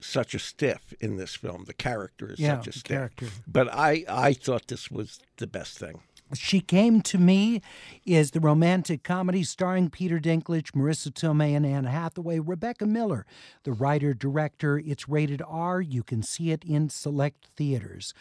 such 0.00 0.34
a 0.34 0.38
stiff 0.38 0.94
in 0.98 1.16
this 1.16 1.34
film. 1.36 1.64
The 1.66 1.74
character 1.74 2.32
is 2.32 2.38
Yeah, 2.40 2.56
such 2.58 2.68
a 2.68 2.72
stiff. 2.72 2.96
character. 2.96 3.26
But 3.46 3.68
I 3.72 4.04
I 4.08 4.32
thought 4.32 4.68
this 4.68 4.90
was 4.90 5.20
the 5.36 5.46
best 5.46 5.78
thing. 5.78 6.00
She 6.32 6.60
Came 6.60 7.00
to 7.02 7.18
Me 7.18 7.60
is 8.04 8.30
the 8.30 8.40
romantic 8.40 9.02
comedy 9.02 9.42
starring 9.42 9.90
Peter 9.90 10.20
Dinklage, 10.20 10.72
Marisa 10.72 11.10
Tomei, 11.10 11.56
and 11.56 11.66
Anne 11.66 11.84
Hathaway. 11.84 12.38
Rebecca 12.38 12.86
Miller, 12.86 13.26
the 13.64 13.72
writer 13.72 14.14
director. 14.14 14.78
It's 14.78 15.08
rated 15.08 15.42
R. 15.46 15.80
You 15.80 16.02
can 16.04 16.22
see 16.22 16.52
it 16.52 16.64
in 16.64 16.88
select 16.88 17.48
theaters. 17.56 18.14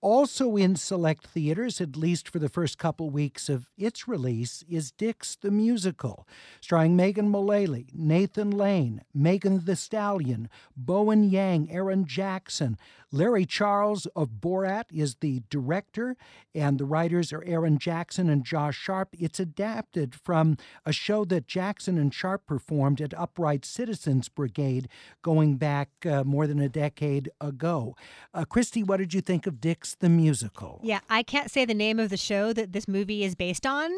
Also 0.00 0.56
in 0.56 0.76
select 0.76 1.26
theaters, 1.26 1.80
at 1.80 1.96
least 1.96 2.28
for 2.28 2.38
the 2.38 2.48
first 2.48 2.78
couple 2.78 3.10
weeks 3.10 3.48
of 3.48 3.66
its 3.76 4.06
release, 4.06 4.62
is 4.68 4.92
Dicks 4.92 5.34
the 5.34 5.50
Musical, 5.50 6.28
starring 6.60 6.94
Megan 6.94 7.28
Mullally, 7.28 7.88
Nathan 7.92 8.50
Lane, 8.50 9.02
Megan 9.12 9.64
Thee 9.64 9.74
Stallion, 9.74 10.48
Bowen 10.76 11.24
Yang, 11.24 11.72
Aaron 11.72 12.04
Jackson. 12.04 12.78
Larry 13.12 13.46
Charles 13.46 14.06
of 14.16 14.30
Borat 14.40 14.84
is 14.92 15.16
the 15.16 15.42
director, 15.48 16.16
and 16.54 16.78
the 16.78 16.84
writers 16.84 17.32
are 17.32 17.44
Aaron 17.44 17.78
Jackson 17.78 18.28
and 18.28 18.44
Josh 18.44 18.76
Sharp. 18.76 19.10
It's 19.18 19.38
adapted 19.38 20.14
from 20.14 20.56
a 20.84 20.92
show 20.92 21.24
that 21.26 21.46
Jackson 21.46 21.98
and 21.98 22.12
Sharp 22.12 22.46
performed 22.46 23.00
at 23.00 23.14
Upright 23.14 23.64
Citizens 23.64 24.28
Brigade 24.28 24.88
going 25.22 25.56
back 25.56 25.90
uh, 26.04 26.24
more 26.24 26.46
than 26.46 26.58
a 26.58 26.68
decade 26.68 27.30
ago. 27.40 27.96
Uh, 28.34 28.44
Christy, 28.44 28.82
what 28.82 28.96
did 28.98 29.14
you 29.14 29.20
think 29.20 29.46
of 29.46 29.60
Dicks 29.60 29.94
the 29.94 30.08
Musical? 30.08 30.80
Yeah, 30.82 31.00
I 31.08 31.22
can't 31.22 31.50
say 31.50 31.64
the 31.64 31.74
name 31.74 31.98
of 31.98 32.10
the 32.10 32.16
show 32.16 32.52
that 32.52 32.72
this 32.72 32.88
movie 32.88 33.22
is 33.22 33.34
based 33.34 33.66
on, 33.66 33.90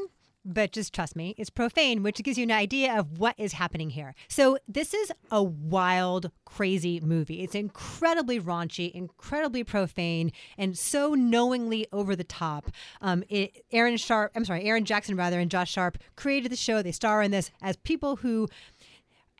but 0.44 0.72
just 0.72 0.94
trust 0.94 1.16
me, 1.16 1.34
it's 1.36 1.50
profane, 1.50 2.02
which 2.02 2.22
gives 2.22 2.38
you 2.38 2.44
an 2.44 2.52
idea 2.52 2.98
of 2.98 3.18
what 3.18 3.34
is 3.38 3.52
happening 3.52 3.90
here. 3.90 4.14
So, 4.28 4.58
this 4.66 4.94
is 4.94 5.12
a 5.30 5.42
wild, 5.42 6.30
crazy 6.44 7.00
movie. 7.00 7.42
It's 7.42 7.54
incredibly 7.54 8.40
raunchy, 8.40 8.90
incredibly 8.92 9.64
profane, 9.64 10.32
and 10.56 10.76
so 10.78 11.14
knowingly 11.14 11.86
over 11.92 12.16
the 12.16 12.24
top. 12.24 12.70
Um, 13.00 13.24
it, 13.28 13.64
Aaron 13.72 13.96
Sharp, 13.96 14.32
I'm 14.34 14.44
sorry, 14.44 14.64
Aaron 14.64 14.84
Jackson 14.84 15.16
rather, 15.16 15.38
and 15.38 15.50
Josh 15.50 15.70
Sharp 15.70 15.98
created 16.16 16.50
the 16.50 16.56
show. 16.56 16.82
They 16.82 16.92
star 16.92 17.22
in 17.22 17.30
this 17.30 17.50
as 17.62 17.76
people 17.76 18.16
who 18.16 18.48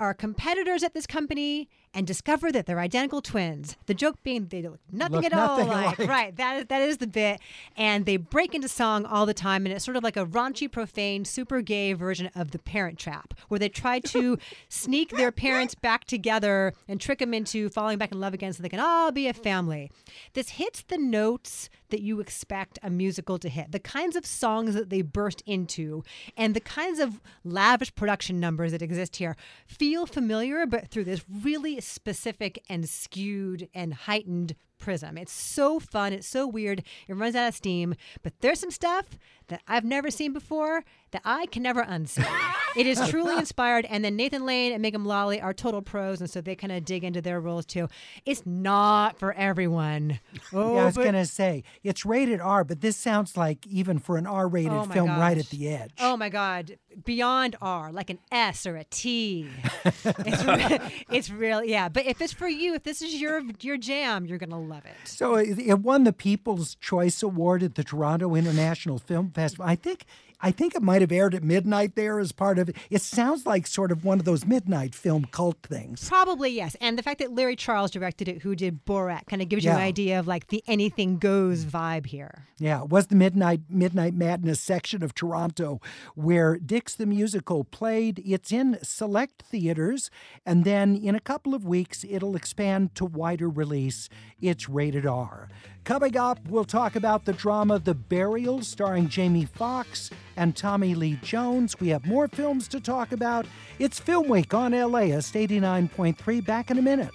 are 0.01 0.15
competitors 0.15 0.83
at 0.83 0.95
this 0.95 1.07
company 1.07 1.69
and 1.95 2.07
discover 2.07 2.53
that 2.53 2.67
they're 2.67 2.79
identical 2.81 3.21
twins. 3.23 3.77
The 3.87 3.95
joke 3.95 4.23
being 4.23 4.47
they 4.47 4.63
look 4.63 4.81
nothing 4.93 5.17
Look 5.17 5.25
at 5.25 5.33
all 5.33 5.59
nothing 5.59 5.69
alike. 5.69 5.99
alike. 5.99 6.09
Right. 6.09 6.37
That 6.37 6.57
is, 6.59 6.67
that 6.67 6.83
is 6.83 6.99
the 6.99 7.07
bit. 7.07 7.41
And 7.77 8.07
they 8.07 8.17
break 8.17 8.55
into 8.55 8.69
song 8.69 9.05
all 9.05 9.27
the 9.27 9.35
time. 9.35 9.67
And 9.67 9.75
it's 9.75 9.85
sort 9.85 9.97
of 9.97 10.03
like 10.05 10.17
a 10.17 10.27
raunchy, 10.27 10.71
profane, 10.71 11.25
super 11.25 11.61
gay 11.61 11.93
version 11.95 12.31
of 12.35 12.51
the 12.51 12.59
parent 12.59 12.99
trap, 12.99 13.35
where 13.49 13.59
they 13.59 13.69
try 13.69 14.01
to 14.01 14.39
sneak 14.69 15.11
their 15.11 15.33
parents 15.33 15.75
back 15.75 16.05
together 16.05 16.73
and 16.87 17.01
trick 17.01 17.19
them 17.21 17.35
into 17.35 17.69
falling 17.71 17.99
back 17.99 18.13
in 18.13 18.21
love 18.21 18.35
again 18.35 18.53
so 18.53 18.63
they 18.63 18.69
can 18.69 18.81
all 18.81 19.11
be 19.11 19.27
a 19.27 19.33
family. 19.33 19.91
This 20.35 20.51
hits 20.51 20.83
the 20.83 20.99
notes 20.99 21.69
that 21.91 22.03
you 22.03 22.21
expect 22.21 22.79
a 22.83 22.91
musical 22.91 23.39
to 23.39 23.49
hit, 23.49 23.73
the 23.73 23.79
kinds 23.79 24.15
of 24.15 24.27
songs 24.27 24.75
that 24.75 24.91
they 24.91 25.01
burst 25.01 25.43
into, 25.47 26.05
and 26.37 26.55
the 26.55 26.61
kinds 26.61 26.99
of 26.99 27.21
lavish 27.45 27.95
production 27.95 28.39
numbers 28.39 28.73
that 28.73 28.83
exist 28.83 29.17
here 29.17 29.37
feel 29.67 30.05
familiar, 30.05 30.67
but 30.67 30.89
through 30.89 31.05
this 31.05 31.25
really 31.43 31.78
specific 31.87 32.63
and 32.69 32.89
skewed 32.89 33.69
and 33.75 33.95
heightened 33.95 34.55
prism. 34.79 35.19
It's 35.19 35.33
so 35.33 35.79
fun. 35.81 36.13
It's 36.13 36.27
so 36.27 36.47
weird. 36.47 36.83
It 37.09 37.15
runs 37.15 37.35
out 37.35 37.49
of 37.49 37.55
steam, 37.55 37.95
but 38.23 38.33
there's 38.41 38.61
some 38.61 38.71
stuff 38.71 39.19
that 39.49 39.63
I've 39.67 39.85
never 39.85 40.11
seen 40.11 40.33
before 40.33 40.85
that 41.11 41.23
I 41.25 41.47
can 41.47 41.63
never 41.63 41.83
unsee. 41.85 42.27
It 42.77 42.87
is 42.87 43.01
truly 43.09 43.37
inspired. 43.37 43.87
And 43.87 44.05
then 44.05 44.17
Nathan 44.17 44.45
Lane 44.47 44.73
and 44.73 44.83
Megan 44.83 45.01
Mullally 45.03 45.41
are 45.41 45.53
total 45.53 45.83
pros, 45.83 46.21
and 46.21 46.31
so 46.31 46.41
they 46.41 46.55
kind 46.55 46.73
of 46.73 46.85
dig 46.85 47.05
into 47.05 47.21
their 47.21 47.41
roles 47.41 47.67
too. 47.67 47.89
It's 48.25 48.45
not 48.47 49.19
for 49.19 49.33
everyone. 49.35 50.21
Oh, 50.53 50.75
yeah, 50.75 50.83
I 50.83 50.85
was 50.87 50.97
oh, 50.97 51.01
but- 51.01 51.03
going 51.03 51.15
to 51.15 51.27
say 51.27 51.65
it's 51.83 52.05
rated 52.05 52.41
R, 52.41 52.65
but 52.65 52.81
this 52.81 52.97
sounds 52.97 53.37
like 53.37 53.67
even 53.67 53.99
for 53.99 54.17
an 54.17 54.27
R-rated 54.27 54.73
Oh 54.73 54.85
film, 54.85 55.11
right 55.11 55.39
at 55.39 55.47
the 55.51 55.69
edge. 55.69 55.93
Oh 56.01 56.17
my 56.17 56.29
God, 56.29 56.79
beyond 57.05 57.57
R, 57.61 57.93
like 57.93 58.11
an 58.11 58.19
S 58.31 58.67
or 58.67 58.77
a 58.77 58.85
T. 58.85 59.49
it's, 59.85 60.45
re- 60.45 61.05
it's 61.11 61.31
really 61.31 61.71
yeah. 61.71 61.89
But 61.89 62.07
if 62.07 62.21
it's 62.21 62.33
for 62.33 62.49
you, 62.49 62.75
if 62.75 62.83
this 62.83 63.03
is 63.03 63.21
your 63.21 63.43
your 63.61 63.77
jam, 63.77 64.27
you're 64.27 64.39
gonna 64.39 64.61
love 64.61 64.85
it. 64.85 64.95
So 65.05 65.37
it, 65.37 65.59
it 65.59 65.81
won 65.81 66.05
the 66.05 66.13
People's 66.13 66.75
Choice 66.77 67.23
Award 67.23 67.63
at 67.63 67.75
the 67.75 67.85
Toronto 67.85 68.35
International 68.35 68.99
Film 68.99 69.31
Festival. 69.31 69.65
I 69.67 69.77
think 69.77 70.05
I 70.41 70.51
think 70.51 70.75
it 70.75 70.83
might 70.83 71.01
have 71.01 71.13
aired 71.13 71.35
at 71.35 71.43
midnight 71.43 71.95
there 71.97 72.19
as 72.19 72.33
part 72.33 72.59
of 72.59 72.69
it. 72.69 72.77
It 72.91 73.03
sounds 73.03 73.45
like 73.45 73.67
sort 73.67 73.91
of 73.91 74.05
one 74.05 74.19
of 74.19 74.25
those 74.25 74.47
midnight 74.47 74.95
film 74.95 75.27
cult 75.31 75.59
things. 75.63 76.09
Probably 76.09 76.51
yes, 76.51 76.77
and 76.81 76.99
the 76.99 77.03
fact 77.03 77.19
that 77.19 77.33
Larry 77.33 77.57
Charles 77.57 77.91
directed 77.91 78.29
it, 78.29 78.43
who 78.43 78.55
did 78.55 78.85
Borat, 78.85 79.27
kind 79.27 79.43
of 79.43 79.49
gives 79.49 79.65
you 79.65 79.71
an 79.71 79.77
idea 79.77 80.19
of 80.19 80.27
like 80.27 80.49
the 80.49 80.63
anything 80.67 81.19
goes 81.19 81.65
vibe 81.65 82.07
here. 82.07 82.47
Yeah, 82.59 82.83
it 82.83 82.89
was 82.89 83.09
the 83.09 83.17
Midnight 83.17 83.63
Midnight 83.69 84.15
Madness 84.15 84.61
section 84.61 85.03
of 85.03 85.15
Toronto 85.15 85.81
where 86.15 86.57
Dicks 86.59 86.95
the 86.95 87.07
Musical 87.07 87.65
played. 87.65 88.23
It's 88.25 88.53
in 88.53 88.79
select 88.83 89.43
theaters, 89.43 90.11
and 90.47 90.65
then 90.65 90.97
in 90.97 91.15
a 91.15 91.21
couple 91.21 91.55
of 91.55 91.65
weeks 91.65 92.05
it'll 92.09 92.37
expand 92.37 92.95
to 92.97 93.05
wider 93.05 93.49
release. 93.49 94.09
It's 94.41 94.69
rated 94.69 95.07
R. 95.07 95.49
Coming 95.89 96.19
up, 96.19 96.39
we'll 96.51 96.67
talk 96.67 96.97
about 96.97 97.25
the 97.25 97.33
drama 97.33 97.79
The 97.79 97.95
Burial, 97.95 98.61
starring 98.61 99.09
Jamie 99.09 99.47
Foxx 99.47 100.11
and 100.37 100.55
Tommy 100.55 100.95
Lee 100.95 101.19
Jones. 101.23 101.81
We 101.81 101.89
have 101.89 102.05
more 102.05 102.29
films 102.29 102.69
to 102.69 102.79
talk 102.79 103.11
about. 103.11 103.47
It's 103.79 103.99
Film 103.99 104.29
Week 104.29 104.53
on 104.53 104.73
LAist 104.73 105.33
89.3. 105.33 106.45
Back 106.45 106.71
in 106.71 106.77
a 106.77 106.83
minute. 106.83 107.15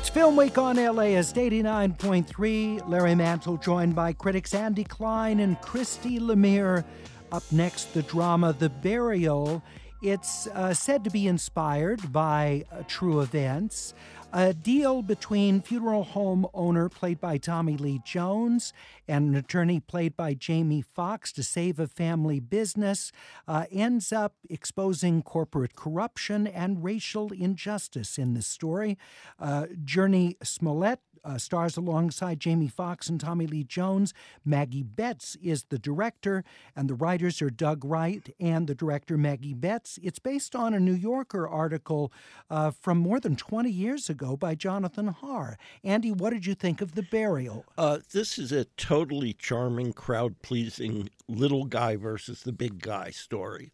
It's 0.00 0.08
Film 0.08 0.34
Week 0.34 0.56
on 0.56 0.76
LAist 0.76 1.36
89.3. 1.36 2.88
Larry 2.88 3.14
Mantle 3.14 3.58
joined 3.58 3.94
by 3.94 4.14
critics 4.14 4.54
Andy 4.54 4.82
Klein 4.82 5.40
and 5.40 5.60
Christy 5.60 6.18
Lemire. 6.18 6.84
Up 7.30 7.42
next, 7.52 7.92
the 7.92 8.00
drama 8.04 8.54
The 8.54 8.70
Burial. 8.70 9.62
It's 10.00 10.46
uh, 10.46 10.72
said 10.72 11.04
to 11.04 11.10
be 11.10 11.28
inspired 11.28 12.10
by 12.10 12.64
uh, 12.72 12.82
true 12.88 13.20
events. 13.20 13.92
A 14.32 14.54
deal 14.54 15.02
between 15.02 15.60
funeral 15.60 16.04
home 16.04 16.46
owner, 16.54 16.88
played 16.88 17.20
by 17.20 17.36
Tommy 17.36 17.76
Lee 17.76 18.00
Jones, 18.04 18.72
and 19.08 19.30
an 19.30 19.34
attorney, 19.34 19.80
played 19.80 20.16
by 20.16 20.34
Jamie 20.34 20.82
Foxx, 20.82 21.32
to 21.32 21.42
save 21.42 21.80
a 21.80 21.88
family 21.88 22.38
business, 22.38 23.10
uh, 23.48 23.64
ends 23.72 24.12
up 24.12 24.34
exposing 24.48 25.22
corporate 25.22 25.74
corruption 25.74 26.46
and 26.46 26.84
racial 26.84 27.32
injustice 27.32 28.18
in 28.18 28.34
this 28.34 28.46
story. 28.46 28.96
Uh, 29.40 29.66
Jurnee 29.84 30.36
Smollett 30.44 31.00
uh, 31.24 31.38
stars 31.38 31.76
alongside 31.76 32.40
Jamie 32.40 32.68
Foxx 32.68 33.08
and 33.08 33.20
Tommy 33.20 33.46
Lee 33.46 33.64
Jones. 33.64 34.14
Maggie 34.44 34.82
Betts 34.82 35.36
is 35.42 35.64
the 35.64 35.78
director, 35.78 36.44
and 36.74 36.88
the 36.88 36.94
writers 36.94 37.40
are 37.42 37.50
Doug 37.50 37.84
Wright 37.84 38.34
and 38.38 38.66
the 38.66 38.74
director 38.74 39.16
Maggie 39.16 39.54
Betts. 39.54 39.98
It's 40.02 40.18
based 40.18 40.54
on 40.54 40.74
a 40.74 40.80
New 40.80 40.94
Yorker 40.94 41.46
article 41.46 42.12
uh, 42.48 42.70
from 42.70 42.98
more 42.98 43.20
than 43.20 43.36
20 43.36 43.70
years 43.70 44.08
ago 44.08 44.36
by 44.36 44.54
Jonathan 44.54 45.08
Harr. 45.08 45.58
Andy, 45.84 46.12
what 46.12 46.30
did 46.30 46.46
you 46.46 46.54
think 46.54 46.80
of 46.80 46.94
The 46.94 47.02
Burial? 47.02 47.64
Uh, 47.76 47.98
this 48.12 48.38
is 48.38 48.52
a 48.52 48.64
totally 48.76 49.32
charming, 49.32 49.92
crowd 49.92 50.42
pleasing 50.42 51.10
little 51.28 51.64
guy 51.64 51.96
versus 51.96 52.42
the 52.42 52.52
big 52.52 52.80
guy 52.80 53.10
story. 53.10 53.70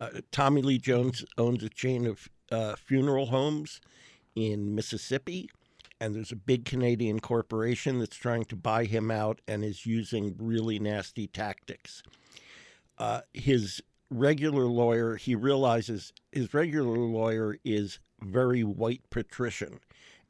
Uh, 0.00 0.20
Tommy 0.30 0.62
Lee 0.62 0.78
Jones 0.78 1.24
owns 1.36 1.62
a 1.62 1.68
chain 1.68 2.06
of 2.06 2.28
uh, 2.50 2.76
funeral 2.76 3.26
homes 3.26 3.80
in 4.34 4.74
Mississippi, 4.74 5.50
and 6.00 6.14
there's 6.14 6.32
a 6.32 6.36
big 6.36 6.64
Canadian 6.64 7.20
corporation 7.20 7.98
that's 7.98 8.16
trying 8.16 8.44
to 8.46 8.56
buy 8.56 8.84
him 8.84 9.10
out 9.10 9.40
and 9.48 9.64
is 9.64 9.86
using 9.86 10.34
really 10.38 10.78
nasty 10.78 11.26
tactics. 11.26 12.02
Uh, 12.96 13.22
his 13.34 13.82
regular 14.10 14.64
lawyer, 14.64 15.16
he 15.16 15.34
realizes 15.34 16.12
his 16.32 16.52
regular 16.54 16.98
lawyer 16.98 17.56
is 17.64 17.98
very 18.20 18.64
white 18.64 19.02
patrician, 19.10 19.80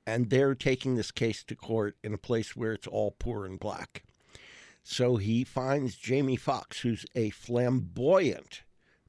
and 0.07 0.31
they're 0.31 0.55
taking 0.55 0.95
this 0.95 1.11
case 1.11 1.45
to 1.45 1.55
court 1.55 1.97
in 2.03 2.13
a 2.15 2.19
place 2.19 2.57
where 2.57 2.73
it's 2.73 2.87
all 2.87 3.15
poor 3.19 3.45
and 3.45 3.61
black. 3.61 4.05
So 4.83 5.17
he 5.17 5.45
finds 5.45 5.97
Jamie 5.97 6.37
Foxx, 6.37 6.81
who's 6.81 7.05
a 7.15 7.31
flamboyant 7.31 8.63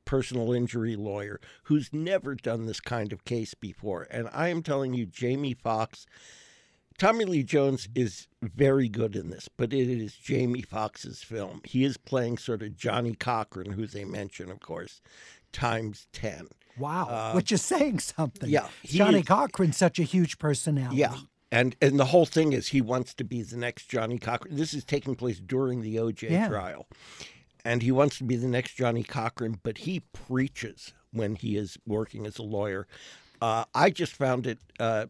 personal 0.09 0.51
injury 0.51 0.95
lawyer 0.95 1.39
who's 1.65 1.93
never 1.93 2.33
done 2.33 2.65
this 2.65 2.79
kind 2.79 3.13
of 3.13 3.23
case 3.25 3.53
before. 3.53 4.07
And 4.09 4.27
I 4.33 4.47
am 4.47 4.63
telling 4.63 4.95
you, 4.95 5.05
Jamie 5.05 5.53
Foxx, 5.53 6.07
Tommy 6.99 7.25
Lee 7.25 7.43
Jones 7.43 7.87
is 7.95 8.27
very 8.41 8.89
good 8.89 9.15
in 9.15 9.29
this, 9.29 9.49
but 9.57 9.73
it 9.73 9.89
is 9.89 10.13
Jamie 10.15 10.61
Foxx's 10.61 11.23
film. 11.23 11.61
He 11.63 11.83
is 11.85 11.97
playing 11.97 12.37
sort 12.37 12.61
of 12.61 12.75
Johnnie 12.75 13.15
Cochran, 13.15 13.71
who 13.71 13.87
they 13.87 14.03
mention, 14.05 14.51
of 14.51 14.59
course, 14.59 15.01
times 15.53 16.07
10. 16.13 16.47
Wow, 16.77 17.31
which 17.35 17.51
is 17.51 17.61
saying 17.61 17.99
something. 17.99 18.49
yeah, 18.49 18.67
Johnny 18.85 19.19
is- 19.19 19.25
Cochran's 19.25 19.75
such 19.77 19.97
a 19.99 20.03
huge 20.03 20.37
personality. 20.39 20.97
Yeah. 20.97 21.15
And 21.51 21.75
and 21.81 21.99
the 21.99 22.05
whole 22.05 22.27
thing 22.27 22.53
is 22.53 22.67
he 22.67 22.79
wants 22.79 23.13
to 23.15 23.23
be 23.23 23.41
the 23.41 23.57
next 23.57 23.89
Johnnie 23.89 24.19
Cochran. 24.19 24.55
This 24.55 24.73
is 24.73 24.83
taking 24.85 25.15
place 25.15 25.39
during 25.39 25.81
the 25.81 25.95
OJ 25.97 26.29
Yeah. 26.29 26.47
trial. 26.47 26.87
And 27.65 27.81
he 27.81 27.91
wants 27.91 28.17
to 28.19 28.23
be 28.23 28.35
the 28.35 28.47
next 28.47 28.75
Johnnie 28.75 29.03
Cochran, 29.03 29.59
but 29.63 29.79
he 29.79 30.01
preaches 30.13 30.93
when 31.11 31.35
he 31.35 31.57
is 31.57 31.77
working 31.87 32.25
as 32.27 32.37
a 32.37 32.43
lawyer. 32.43 32.87
Uh, 33.41 33.65
I 33.73 33.89
just 33.89 34.13
found 34.13 34.45
it, 34.47 34.59
uh, 34.79 35.07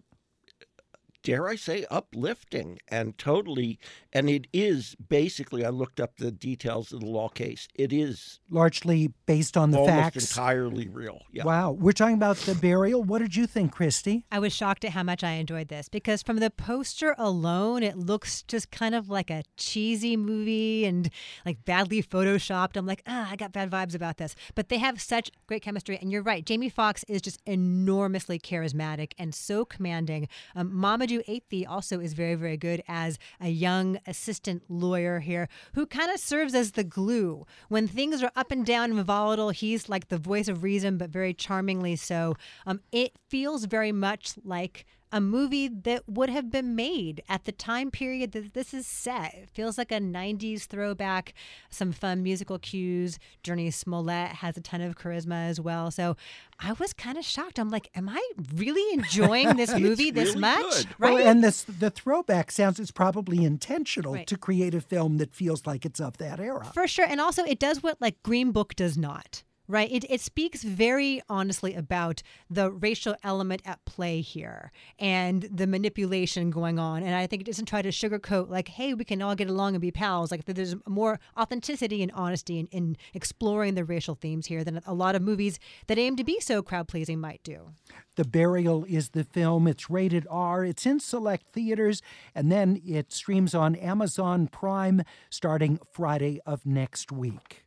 dare 1.30 1.48
I 1.48 1.56
say, 1.56 1.86
uplifting 1.92 2.80
and 2.88 3.18
totally. 3.18 3.78
And 4.12 4.30
it 4.30 4.48
is 4.52 4.96
basically, 4.96 5.64
I 5.64 5.70
looked 5.70 6.00
up 6.00 6.18
the 6.18 6.32
details 6.32 6.92
of 6.92 7.02
the 7.02 7.06
law 7.06 7.30
case. 7.30 7.68
It 7.76 7.94
is 7.94 8.40
Largely 8.50 9.14
based 9.28 9.56
on 9.56 9.70
the 9.70 9.78
almost 9.78 9.96
facts. 9.96 10.32
entirely 10.32 10.88
real. 10.88 11.20
Yeah. 11.32 11.44
Wow. 11.44 11.72
We're 11.72 11.92
talking 11.92 12.16
about 12.16 12.38
The 12.38 12.56
Burial. 12.56 13.04
What 13.04 13.20
did 13.20 13.36
you 13.36 13.46
think, 13.46 13.72
Christy? 13.72 14.26
I 14.32 14.40
was 14.40 14.54
shocked 14.54 14.84
at 14.86 14.92
how 14.92 15.04
much 15.04 15.24
I 15.24 15.34
enjoyed 15.34 15.68
this 15.68 15.88
because 15.88 16.24
from 16.24 16.38
the 16.38 16.50
poster 16.50 17.14
alone, 17.20 17.84
it 17.84 17.96
looks 17.96 18.42
just 18.44 18.72
kind 18.72 18.96
of 18.96 19.10
like 19.10 19.30
a 19.30 19.44
cheesy 19.56 20.18
movie 20.18 20.86
and 20.86 21.12
like 21.46 21.64
badly 21.64 22.02
photoshopped. 22.02 22.76
I'm 22.76 22.88
like, 22.88 23.04
ah, 23.06 23.30
I 23.30 23.36
got 23.36 23.52
bad 23.52 23.70
vibes 23.70 23.94
about 23.94 24.18
this. 24.18 24.36
But 24.56 24.70
they 24.70 24.80
have 24.80 25.00
such 25.00 25.30
great 25.46 25.62
chemistry. 25.62 26.00
And 26.02 26.12
you're 26.12 26.24
right, 26.24 26.44
Jamie 26.44 26.70
Foxx 26.70 27.06
is 27.08 27.22
just 27.22 27.40
enormously 27.46 28.40
charismatic 28.40 29.12
and 29.20 29.36
so 29.36 29.64
commanding. 29.64 30.28
Um, 30.56 30.72
Mamoudou 30.72 31.19
Andrew 31.20 31.36
Athie 31.36 31.66
also 31.66 32.00
is 32.00 32.14
very, 32.14 32.36
very 32.36 32.58
good 32.58 32.84
as 32.88 33.18
a 33.42 33.50
young 33.50 34.00
assistant 34.08 34.64
lawyer 34.70 35.20
here 35.20 35.48
who 35.74 35.86
kind 35.86 36.12
of 36.12 36.20
serves 36.20 36.54
as 36.54 36.72
the 36.74 36.84
glue. 36.84 37.46
When 37.68 37.88
things 37.88 38.24
are 38.24 38.32
up 38.36 38.52
and 38.52 38.66
down 38.66 38.92
and 38.92 39.06
volatile, 39.06 39.50
he's 39.50 39.90
like 39.90 40.08
the 40.08 40.18
voice 40.18 40.48
of 40.48 40.64
reason, 40.64 40.98
but 40.98 41.10
very 41.10 41.34
charmingly 41.34 41.96
so. 41.96 42.36
Um, 42.66 42.82
it 42.92 43.18
feels 43.28 43.66
very 43.66 43.92
much 43.92 44.34
like 44.44 44.86
a 45.12 45.20
movie 45.20 45.68
that 45.68 46.04
would 46.08 46.30
have 46.30 46.52
been 46.52 46.76
made 46.76 47.24
at 47.28 47.46
the 47.46 47.52
time 47.52 47.90
period 47.92 48.32
that 48.34 48.54
this 48.54 48.74
is 48.74 48.86
set. 48.86 49.34
It 49.34 49.50
feels 49.50 49.78
like 49.78 49.92
a 49.92 50.00
90s 50.00 50.66
throwback, 50.66 51.34
some 51.70 51.92
fun 51.92 52.22
musical 52.24 52.60
cues. 52.60 53.18
Jurnee 53.44 53.74
Smollett 53.74 54.30
has 54.30 54.56
a 54.58 54.62
ton 54.62 54.82
of 54.82 54.96
charisma 54.98 55.48
as 55.50 55.60
well. 55.60 55.90
So 55.92 56.16
I 56.60 56.74
was 56.74 56.94
kind 56.94 57.18
of 57.18 57.26
shocked. 57.26 57.58
I'm 57.60 57.70
like, 57.70 57.90
am 57.96 58.08
I 58.10 58.22
really 58.56 58.94
enjoying 58.94 59.56
this 59.56 59.74
movie 59.80 60.12
this 60.12 60.30
really 60.30 60.42
much? 60.42 60.62
good. 60.78 60.88
Right? 61.00 61.14
Well, 61.16 61.28
and 61.28 61.44
this 61.44 61.64
the 61.64 61.90
throwback 61.90 62.52
sounds 62.52 62.80
is 62.80 62.92
probably 62.92 63.44
intentional 63.44 64.14
Right. 64.14 64.28
to 64.28 64.38
create 64.38 64.76
a 64.76 64.82
film 64.82 65.18
that 65.18 65.34
feels 65.34 65.66
like 65.66 65.86
it's 65.86 66.00
of 66.00 66.18
that 66.18 66.40
era. 66.40 66.70
For 66.74 66.88
sure. 66.88 67.06
And 67.06 67.20
also, 67.20 67.44
it 67.44 67.60
does 67.60 67.82
what 67.82 68.00
like 68.00 68.22
Green 68.24 68.52
Book 68.52 68.76
does 68.76 68.98
not. 68.98 69.44
Right. 69.72 69.92
It, 69.92 70.04
it 70.10 70.20
speaks 70.20 70.64
very 70.64 71.22
honestly 71.30 71.76
about 71.76 72.24
the 72.50 72.72
racial 72.72 73.16
element 73.24 73.62
at 73.66 73.86
play 73.86 74.20
here 74.20 74.72
and 74.98 75.44
the 75.44 75.68
manipulation 75.68 76.50
going 76.50 76.80
on. 76.80 77.04
And 77.04 77.14
I 77.14 77.28
think 77.28 77.44
it 77.44 77.46
doesn't 77.46 77.68
try 77.68 77.84
to 77.84 77.90
sugarcoat, 77.90 78.50
like, 78.50 78.70
hey, 78.70 78.96
we 78.96 79.04
can 79.06 79.22
all 79.22 79.36
get 79.36 79.48
along 79.48 79.76
and 79.76 79.82
be 79.82 79.92
pals. 79.92 80.32
Like, 80.32 80.46
there's 80.46 80.76
more 80.88 81.20
authenticity 81.38 82.02
and 82.02 82.12
honesty 82.14 82.58
in, 82.58 82.66
in 82.72 82.98
exploring 83.14 83.76
the 83.76 83.86
racial 83.86 84.16
themes 84.16 84.48
here 84.48 84.64
than 84.64 84.82
a 84.88 84.94
lot 84.96 85.14
of 85.14 85.22
movies 85.22 85.60
that 85.86 86.00
aim 86.00 86.16
to 86.16 86.24
be 86.24 86.40
so 86.40 86.64
crowd 86.64 86.88
pleasing 86.88 87.20
might 87.20 87.44
do. 87.44 87.74
The 88.16 88.26
Burial 88.26 88.86
is 88.86 89.10
the 89.10 89.24
film. 89.24 89.68
It's 89.68 89.88
rated 89.88 90.26
R. 90.32 90.66
It's 90.66 90.88
in 90.88 91.00
select 91.00 91.54
theaters, 91.54 92.02
and 92.34 92.52
then 92.52 92.82
it 92.84 93.14
streams 93.14 93.54
on 93.54 93.76
Amazon 93.76 94.48
Prime 94.48 95.04
starting 95.30 95.78
Friday 95.92 96.40
of 96.44 96.66
next 96.66 97.12
week. 97.12 97.66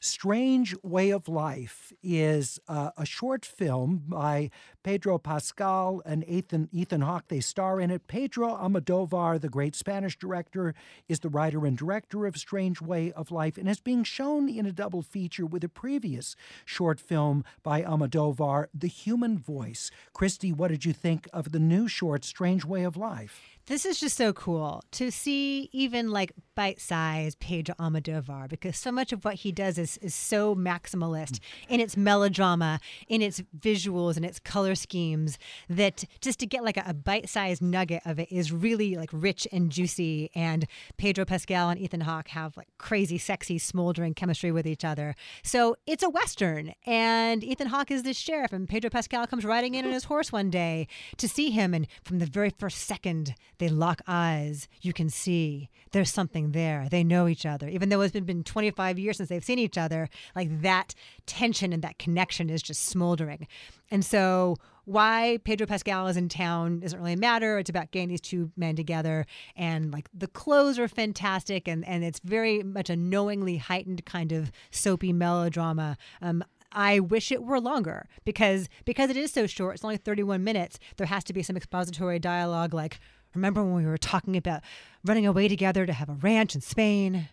Strange 0.00 0.76
Way 0.84 1.10
of 1.10 1.26
Life 1.26 1.92
is 2.04 2.60
uh, 2.68 2.90
a 2.96 3.04
short 3.04 3.44
film 3.44 4.04
by 4.06 4.48
Pedro 4.84 5.18
Pascal 5.18 6.02
and 6.06 6.22
Ethan, 6.28 6.68
Ethan 6.70 7.00
Hawke. 7.00 7.26
They 7.26 7.40
star 7.40 7.80
in 7.80 7.90
it. 7.90 8.06
Pedro 8.06 8.54
Almodovar, 8.54 9.40
the 9.40 9.48
great 9.48 9.74
Spanish 9.74 10.16
director, 10.16 10.72
is 11.08 11.18
the 11.18 11.28
writer 11.28 11.66
and 11.66 11.76
director 11.76 12.26
of 12.26 12.36
Strange 12.36 12.80
Way 12.80 13.10
of 13.10 13.32
Life 13.32 13.58
and 13.58 13.68
is 13.68 13.80
being 13.80 14.04
shown 14.04 14.48
in 14.48 14.66
a 14.66 14.72
double 14.72 15.02
feature 15.02 15.44
with 15.44 15.64
a 15.64 15.68
previous 15.68 16.36
short 16.64 17.00
film 17.00 17.42
by 17.64 17.82
Almodovar, 17.82 18.66
The 18.72 18.86
Human 18.86 19.36
Voice. 19.36 19.90
Christy, 20.12 20.52
what 20.52 20.68
did 20.68 20.84
you 20.84 20.92
think 20.92 21.28
of 21.32 21.50
the 21.50 21.58
new 21.58 21.88
short, 21.88 22.24
Strange 22.24 22.64
Way 22.64 22.84
of 22.84 22.96
Life? 22.96 23.57
This 23.68 23.84
is 23.84 24.00
just 24.00 24.16
so 24.16 24.32
cool 24.32 24.82
to 24.92 25.10
see 25.10 25.68
even 25.72 26.10
like 26.10 26.32
bite-sized 26.54 27.38
Pedro 27.38 27.74
Almodovar 27.78 28.48
because 28.48 28.78
so 28.78 28.90
much 28.90 29.12
of 29.12 29.26
what 29.26 29.34
he 29.34 29.52
does 29.52 29.76
is, 29.76 29.98
is 29.98 30.14
so 30.14 30.54
maximalist 30.54 31.32
mm. 31.32 31.40
in 31.68 31.78
its 31.78 31.94
melodrama, 31.94 32.80
in 33.08 33.20
its 33.20 33.42
visuals 33.56 34.16
and 34.16 34.24
its 34.24 34.40
color 34.40 34.74
schemes 34.74 35.38
that 35.68 36.04
just 36.22 36.38
to 36.40 36.46
get 36.46 36.64
like 36.64 36.78
a, 36.78 36.84
a 36.86 36.94
bite-sized 36.94 37.60
nugget 37.60 38.00
of 38.06 38.18
it 38.18 38.32
is 38.32 38.50
really 38.50 38.96
like 38.96 39.10
rich 39.12 39.46
and 39.52 39.70
juicy 39.70 40.30
and 40.34 40.66
Pedro 40.96 41.26
Pascal 41.26 41.68
and 41.68 41.78
Ethan 41.78 42.00
Hawke 42.00 42.28
have 42.28 42.56
like 42.56 42.68
crazy 42.78 43.18
sexy 43.18 43.58
smoldering 43.58 44.14
chemistry 44.14 44.50
with 44.50 44.66
each 44.66 44.84
other. 44.84 45.14
So 45.44 45.76
it's 45.86 46.02
a 46.02 46.08
western 46.08 46.72
and 46.86 47.44
Ethan 47.44 47.68
Hawke 47.68 47.90
is 47.90 48.02
the 48.02 48.14
sheriff 48.14 48.54
and 48.54 48.66
Pedro 48.66 48.88
Pascal 48.88 49.26
comes 49.26 49.44
riding 49.44 49.74
in 49.74 49.84
on 49.84 49.92
his 49.92 50.04
horse 50.04 50.32
one 50.32 50.48
day 50.48 50.88
to 51.18 51.28
see 51.28 51.50
him 51.50 51.74
and 51.74 51.86
from 52.02 52.18
the 52.18 52.26
very 52.26 52.48
first 52.48 52.78
second 52.78 53.34
they 53.58 53.68
lock 53.68 54.02
eyes. 54.06 54.68
You 54.80 54.92
can 54.92 55.10
see 55.10 55.68
there's 55.92 56.12
something 56.12 56.52
there. 56.52 56.88
They 56.90 57.04
know 57.04 57.28
each 57.28 57.46
other. 57.46 57.68
Even 57.68 57.88
though 57.88 58.00
it's 58.00 58.12
been, 58.12 58.24
been 58.24 58.44
25 58.44 58.98
years 58.98 59.16
since 59.16 59.28
they've 59.28 59.44
seen 59.44 59.58
each 59.58 59.78
other, 59.78 60.08
like 60.34 60.62
that 60.62 60.94
tension 61.26 61.72
and 61.72 61.82
that 61.82 61.98
connection 61.98 62.50
is 62.50 62.62
just 62.62 62.86
smoldering. 62.86 63.46
And 63.90 64.04
so 64.04 64.56
why 64.84 65.38
Pedro 65.44 65.66
Pascal 65.66 66.06
is 66.06 66.16
in 66.16 66.28
town 66.28 66.80
doesn't 66.80 66.98
really 66.98 67.16
matter. 67.16 67.58
It's 67.58 67.68
about 67.70 67.90
getting 67.90 68.08
these 68.08 68.20
two 68.20 68.50
men 68.56 68.74
together 68.74 69.26
and 69.54 69.92
like 69.92 70.08
the 70.14 70.28
clothes 70.28 70.78
are 70.78 70.88
fantastic 70.88 71.68
and, 71.68 71.86
and 71.86 72.04
it's 72.04 72.20
very 72.20 72.62
much 72.62 72.88
a 72.88 72.96
knowingly 72.96 73.58
heightened 73.58 74.06
kind 74.06 74.32
of 74.32 74.50
soapy 74.70 75.12
melodrama. 75.12 75.98
Um, 76.22 76.42
I 76.72 77.00
wish 77.00 77.32
it 77.32 77.42
were 77.42 77.60
longer 77.60 78.08
because 78.24 78.68
because 78.84 79.10
it 79.10 79.16
is 79.16 79.32
so 79.32 79.46
short. 79.46 79.74
It's 79.74 79.84
only 79.84 79.96
31 79.96 80.44
minutes. 80.44 80.78
There 80.96 81.06
has 81.06 81.24
to 81.24 81.32
be 81.32 81.42
some 81.42 81.56
expository 81.56 82.18
dialogue 82.18 82.74
like 82.74 83.00
remember 83.34 83.62
when 83.62 83.74
we 83.74 83.86
were 83.86 83.98
talking 83.98 84.36
about 84.36 84.62
running 85.04 85.26
away 85.26 85.48
together 85.48 85.86
to 85.86 85.92
have 85.92 86.08
a 86.08 86.14
ranch 86.14 86.54
in 86.54 86.60
Spain? 86.60 87.28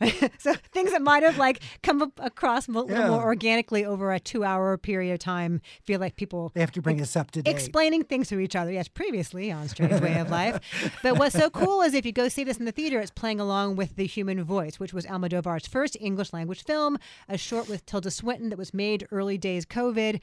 so 0.38 0.54
things 0.72 0.92
that 0.92 1.02
might 1.02 1.22
have 1.22 1.36
like 1.36 1.60
come 1.82 2.00
up 2.00 2.12
across 2.16 2.66
a 2.66 2.70
little 2.70 2.88
Yeah. 2.90 3.08
more 3.10 3.22
organically 3.22 3.84
over 3.84 4.12
a 4.14 4.18
two-hour 4.18 4.78
period 4.78 5.12
of 5.12 5.18
time 5.18 5.60
feel 5.84 6.00
like 6.00 6.16
people 6.16 6.50
They 6.54 6.60
have 6.62 6.72
to 6.72 6.80
bring 6.80 7.02
us 7.02 7.16
up 7.16 7.30
to 7.32 7.42
date. 7.42 7.50
explaining 7.50 8.04
things 8.04 8.28
to 8.28 8.38
each 8.40 8.56
other. 8.56 8.72
Yes, 8.72 8.88
previously 8.88 9.52
on 9.52 9.68
Strange 9.68 10.00
Way 10.00 10.18
of 10.18 10.30
Life. 10.30 10.60
But 11.02 11.18
what's 11.18 11.36
so 11.36 11.50
cool 11.50 11.82
is 11.82 11.92
if 11.92 12.06
you 12.06 12.12
go 12.12 12.28
see 12.30 12.44
this 12.44 12.56
in 12.56 12.64
the 12.64 12.72
theater, 12.72 12.98
it's 12.98 13.10
playing 13.10 13.40
along 13.40 13.76
with 13.76 13.96
The 13.96 14.06
Human 14.06 14.42
Voice, 14.42 14.80
which 14.80 14.94
was 14.94 15.04
Almodovar's 15.04 15.66
first 15.66 15.98
English 16.00 16.32
language 16.32 16.64
film, 16.64 16.96
a 17.28 17.36
short 17.36 17.68
with 17.68 17.84
Tilda 17.84 18.10
Swinton 18.10 18.48
that 18.48 18.58
was 18.58 18.72
made 18.72 19.06
early 19.10 19.36
days 19.36 19.66
COVID. 19.66 20.18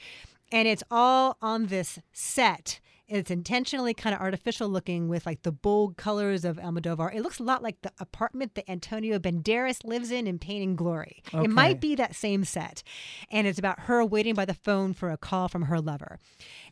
And 0.51 0.67
it's 0.67 0.83
all 0.89 1.37
on 1.39 1.67
this 1.67 1.99
set. 2.11 2.79
It's 3.07 3.31
intentionally 3.31 3.93
kind 3.93 4.13
of 4.13 4.19
artificial 4.19 4.67
looking 4.67 5.07
with 5.07 5.25
like 5.25 5.43
the 5.43 5.51
bold 5.51 5.95
colors 5.95 6.43
of 6.43 6.57
Almodovar. 6.57 7.15
It 7.15 7.21
looks 7.21 7.39
a 7.39 7.43
lot 7.43 7.63
like 7.63 7.81
the 7.81 7.91
apartment 7.99 8.55
that 8.55 8.69
Antonio 8.69 9.17
Banderas 9.17 9.85
lives 9.85 10.11
in 10.11 10.27
in 10.27 10.39
Pain 10.39 10.61
and 10.61 10.77
Glory. 10.77 11.23
It 11.31 11.49
might 11.49 11.79
be 11.79 11.95
that 11.95 12.15
same 12.15 12.43
set. 12.43 12.83
And 13.31 13.47
it's 13.47 13.59
about 13.59 13.81
her 13.81 14.03
waiting 14.03 14.35
by 14.35 14.43
the 14.43 14.53
phone 14.53 14.93
for 14.93 15.09
a 15.09 15.17
call 15.17 15.47
from 15.47 15.63
her 15.63 15.79
lover. 15.79 16.19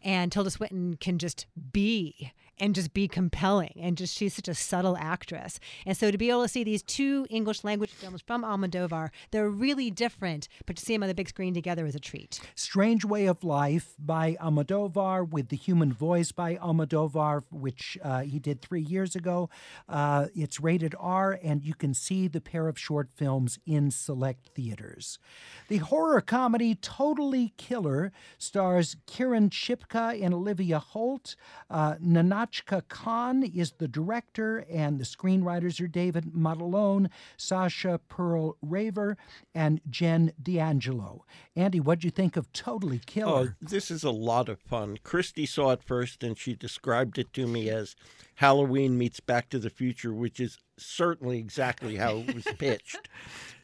And 0.03 0.29
Tilda 0.29 0.51
Swinton 0.51 0.97
can 0.97 1.19
just 1.19 1.45
be 1.71 2.33
and 2.59 2.75
just 2.75 2.93
be 2.93 3.07
compelling 3.07 3.73
and 3.79 3.97
just 3.97 4.15
she's 4.15 4.33
such 4.33 4.47
a 4.47 4.53
subtle 4.53 4.97
actress. 4.97 5.59
And 5.85 5.97
so 5.97 6.11
to 6.11 6.17
be 6.17 6.29
able 6.29 6.43
to 6.43 6.47
see 6.47 6.63
these 6.63 6.83
two 6.83 7.27
English 7.29 7.63
language 7.63 7.91
films 7.91 8.21
from 8.21 8.43
Almodovar, 8.43 9.09
they're 9.31 9.49
really 9.49 9.91
different, 9.91 10.47
but 10.65 10.75
to 10.77 10.85
see 10.85 10.93
them 10.93 11.03
on 11.03 11.09
the 11.09 11.15
big 11.15 11.29
screen 11.29 11.53
together 11.53 11.85
is 11.85 11.95
a 11.95 11.99
treat. 11.99 12.39
Strange 12.55 13.05
Way 13.05 13.25
of 13.25 13.43
Life 13.43 13.95
by 13.99 14.37
Almodovar 14.41 15.29
with 15.29 15.49
The 15.49 15.55
Human 15.55 15.91
Voice 15.91 16.31
by 16.31 16.55
Almodovar, 16.55 17.43
which 17.51 17.97
uh, 18.03 18.21
he 18.21 18.39
did 18.39 18.61
three 18.61 18.81
years 18.81 19.15
ago. 19.15 19.49
Uh, 19.87 20.27
it's 20.35 20.59
rated 20.59 20.95
R, 20.99 21.39
and 21.43 21.63
you 21.63 21.73
can 21.73 21.93
see 21.93 22.27
the 22.27 22.41
pair 22.41 22.67
of 22.67 22.79
short 22.79 23.09
films 23.13 23.59
in 23.65 23.91
select 23.91 24.49
theaters. 24.55 25.19
The 25.67 25.77
horror 25.77 26.21
comedy 26.21 26.75
Totally 26.75 27.53
Killer 27.57 28.11
stars 28.37 28.95
Kiernan 29.07 29.49
Shipka 29.49 30.23
and 30.23 30.33
Olivia 30.33 30.79
Holt. 30.79 31.35
Uh, 31.69 31.95
Nahnatchka 32.45 32.87
Khan 32.89 33.43
is 33.43 33.73
the 33.73 33.87
director, 33.87 34.65
and 34.69 34.99
the 34.99 35.03
screenwriters 35.03 35.81
are 35.81 35.87
David 35.87 36.33
Matalon, 36.33 37.09
Sasha 37.37 37.99
Perl 38.09 38.57
Raver, 38.61 39.17
and 39.53 39.81
Jen 39.89 40.31
D'Angelo. 40.41 41.25
Andy, 41.55 41.79
what'd 41.79 42.03
you 42.03 42.11
think 42.11 42.37
of 42.37 42.51
Totally 42.53 42.99
Killer? 42.99 43.55
Oh, 43.61 43.65
this 43.65 43.89
is 43.91 44.03
a 44.03 44.11
lot 44.11 44.49
of 44.49 44.59
fun. 44.59 44.97
Christy 45.03 45.45
saw 45.45 45.71
it 45.71 45.83
first, 45.83 46.23
and 46.23 46.37
she 46.37 46.55
described 46.55 47.17
it 47.17 47.33
to 47.33 47.47
me 47.47 47.69
as 47.69 47.95
Halloween 48.35 48.97
meets 48.97 49.19
Back 49.19 49.49
to 49.49 49.59
the 49.59 49.69
Future, 49.69 50.13
which 50.13 50.39
is 50.39 50.57
certainly 50.77 51.39
exactly 51.39 51.95
how 51.95 52.17
it 52.17 52.35
was 52.35 52.43
pitched. 52.57 53.09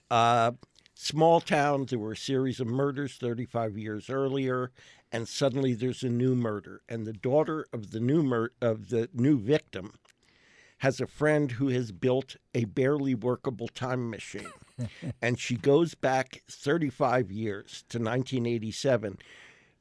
Uh, 0.09 0.51
small 1.01 1.41
town, 1.41 1.85
there 1.89 1.99
were 1.99 2.11
a 2.11 2.17
series 2.17 2.59
of 2.59 2.67
murders 2.67 3.15
35 3.15 3.77
years 3.77 4.09
earlier, 4.09 4.71
and 5.11 5.27
suddenly 5.27 5.73
there's 5.73 6.03
a 6.03 6.09
new 6.09 6.35
murder, 6.35 6.81
and 6.87 7.05
the 7.05 7.13
daughter 7.13 7.65
of 7.73 7.91
the 7.91 7.99
new 7.99 8.23
mur- 8.23 8.51
of 8.61 8.89
the 8.89 9.09
new 9.13 9.39
victim 9.39 9.93
has 10.79 10.99
a 10.99 11.07
friend 11.07 11.53
who 11.53 11.67
has 11.69 11.91
built 11.91 12.35
a 12.55 12.65
barely 12.65 13.13
workable 13.13 13.67
time 13.67 14.09
machine. 14.09 14.51
and 15.21 15.39
she 15.39 15.55
goes 15.55 15.93
back 15.95 16.43
35 16.49 17.31
years 17.31 17.83
to 17.89 17.97
1987, 17.97 19.17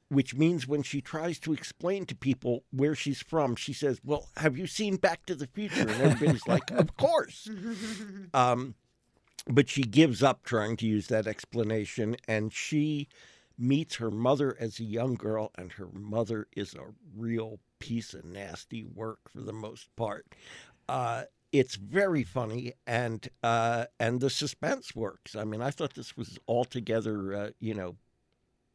which 0.08 0.34
means 0.34 0.66
when 0.66 0.82
she 0.82 1.00
tries 1.00 1.38
to 1.38 1.52
explain 1.52 2.04
to 2.04 2.14
people 2.14 2.64
where 2.70 2.94
she's 2.94 3.22
from, 3.22 3.56
she 3.56 3.72
says, 3.72 4.00
Well, 4.04 4.28
have 4.36 4.58
you 4.58 4.66
seen 4.66 4.96
Back 4.96 5.24
to 5.26 5.34
the 5.34 5.46
Future? 5.46 5.82
And 5.82 5.90
everybody's 5.90 6.46
like, 6.46 6.70
Of 6.70 6.96
course. 6.96 7.48
Um, 8.34 8.74
but 9.48 9.68
she 9.68 9.82
gives 9.82 10.22
up 10.22 10.44
trying 10.44 10.76
to 10.78 10.86
use 10.86 11.08
that 11.08 11.26
explanation 11.26 12.16
and 12.28 12.52
she 12.52 13.08
meets 13.58 13.96
her 13.96 14.10
mother 14.10 14.56
as 14.58 14.80
a 14.80 14.84
young 14.84 15.14
girl, 15.14 15.52
and 15.56 15.72
her 15.72 15.88
mother 15.92 16.46
is 16.56 16.74
a 16.74 16.94
real 17.14 17.60
piece 17.78 18.14
of 18.14 18.24
nasty 18.24 18.84
work 18.84 19.18
for 19.30 19.40
the 19.42 19.52
most 19.52 19.94
part. 19.96 20.26
Uh, 20.88 21.24
it's 21.52 21.74
very 21.74 22.22
funny 22.22 22.72
and 22.86 23.28
uh, 23.42 23.84
and 23.98 24.20
the 24.20 24.30
suspense 24.30 24.94
works. 24.94 25.36
I 25.36 25.44
mean, 25.44 25.60
I 25.60 25.70
thought 25.70 25.94
this 25.94 26.16
was 26.16 26.38
altogether, 26.48 27.34
uh, 27.34 27.50
you 27.58 27.74
know, 27.74 27.96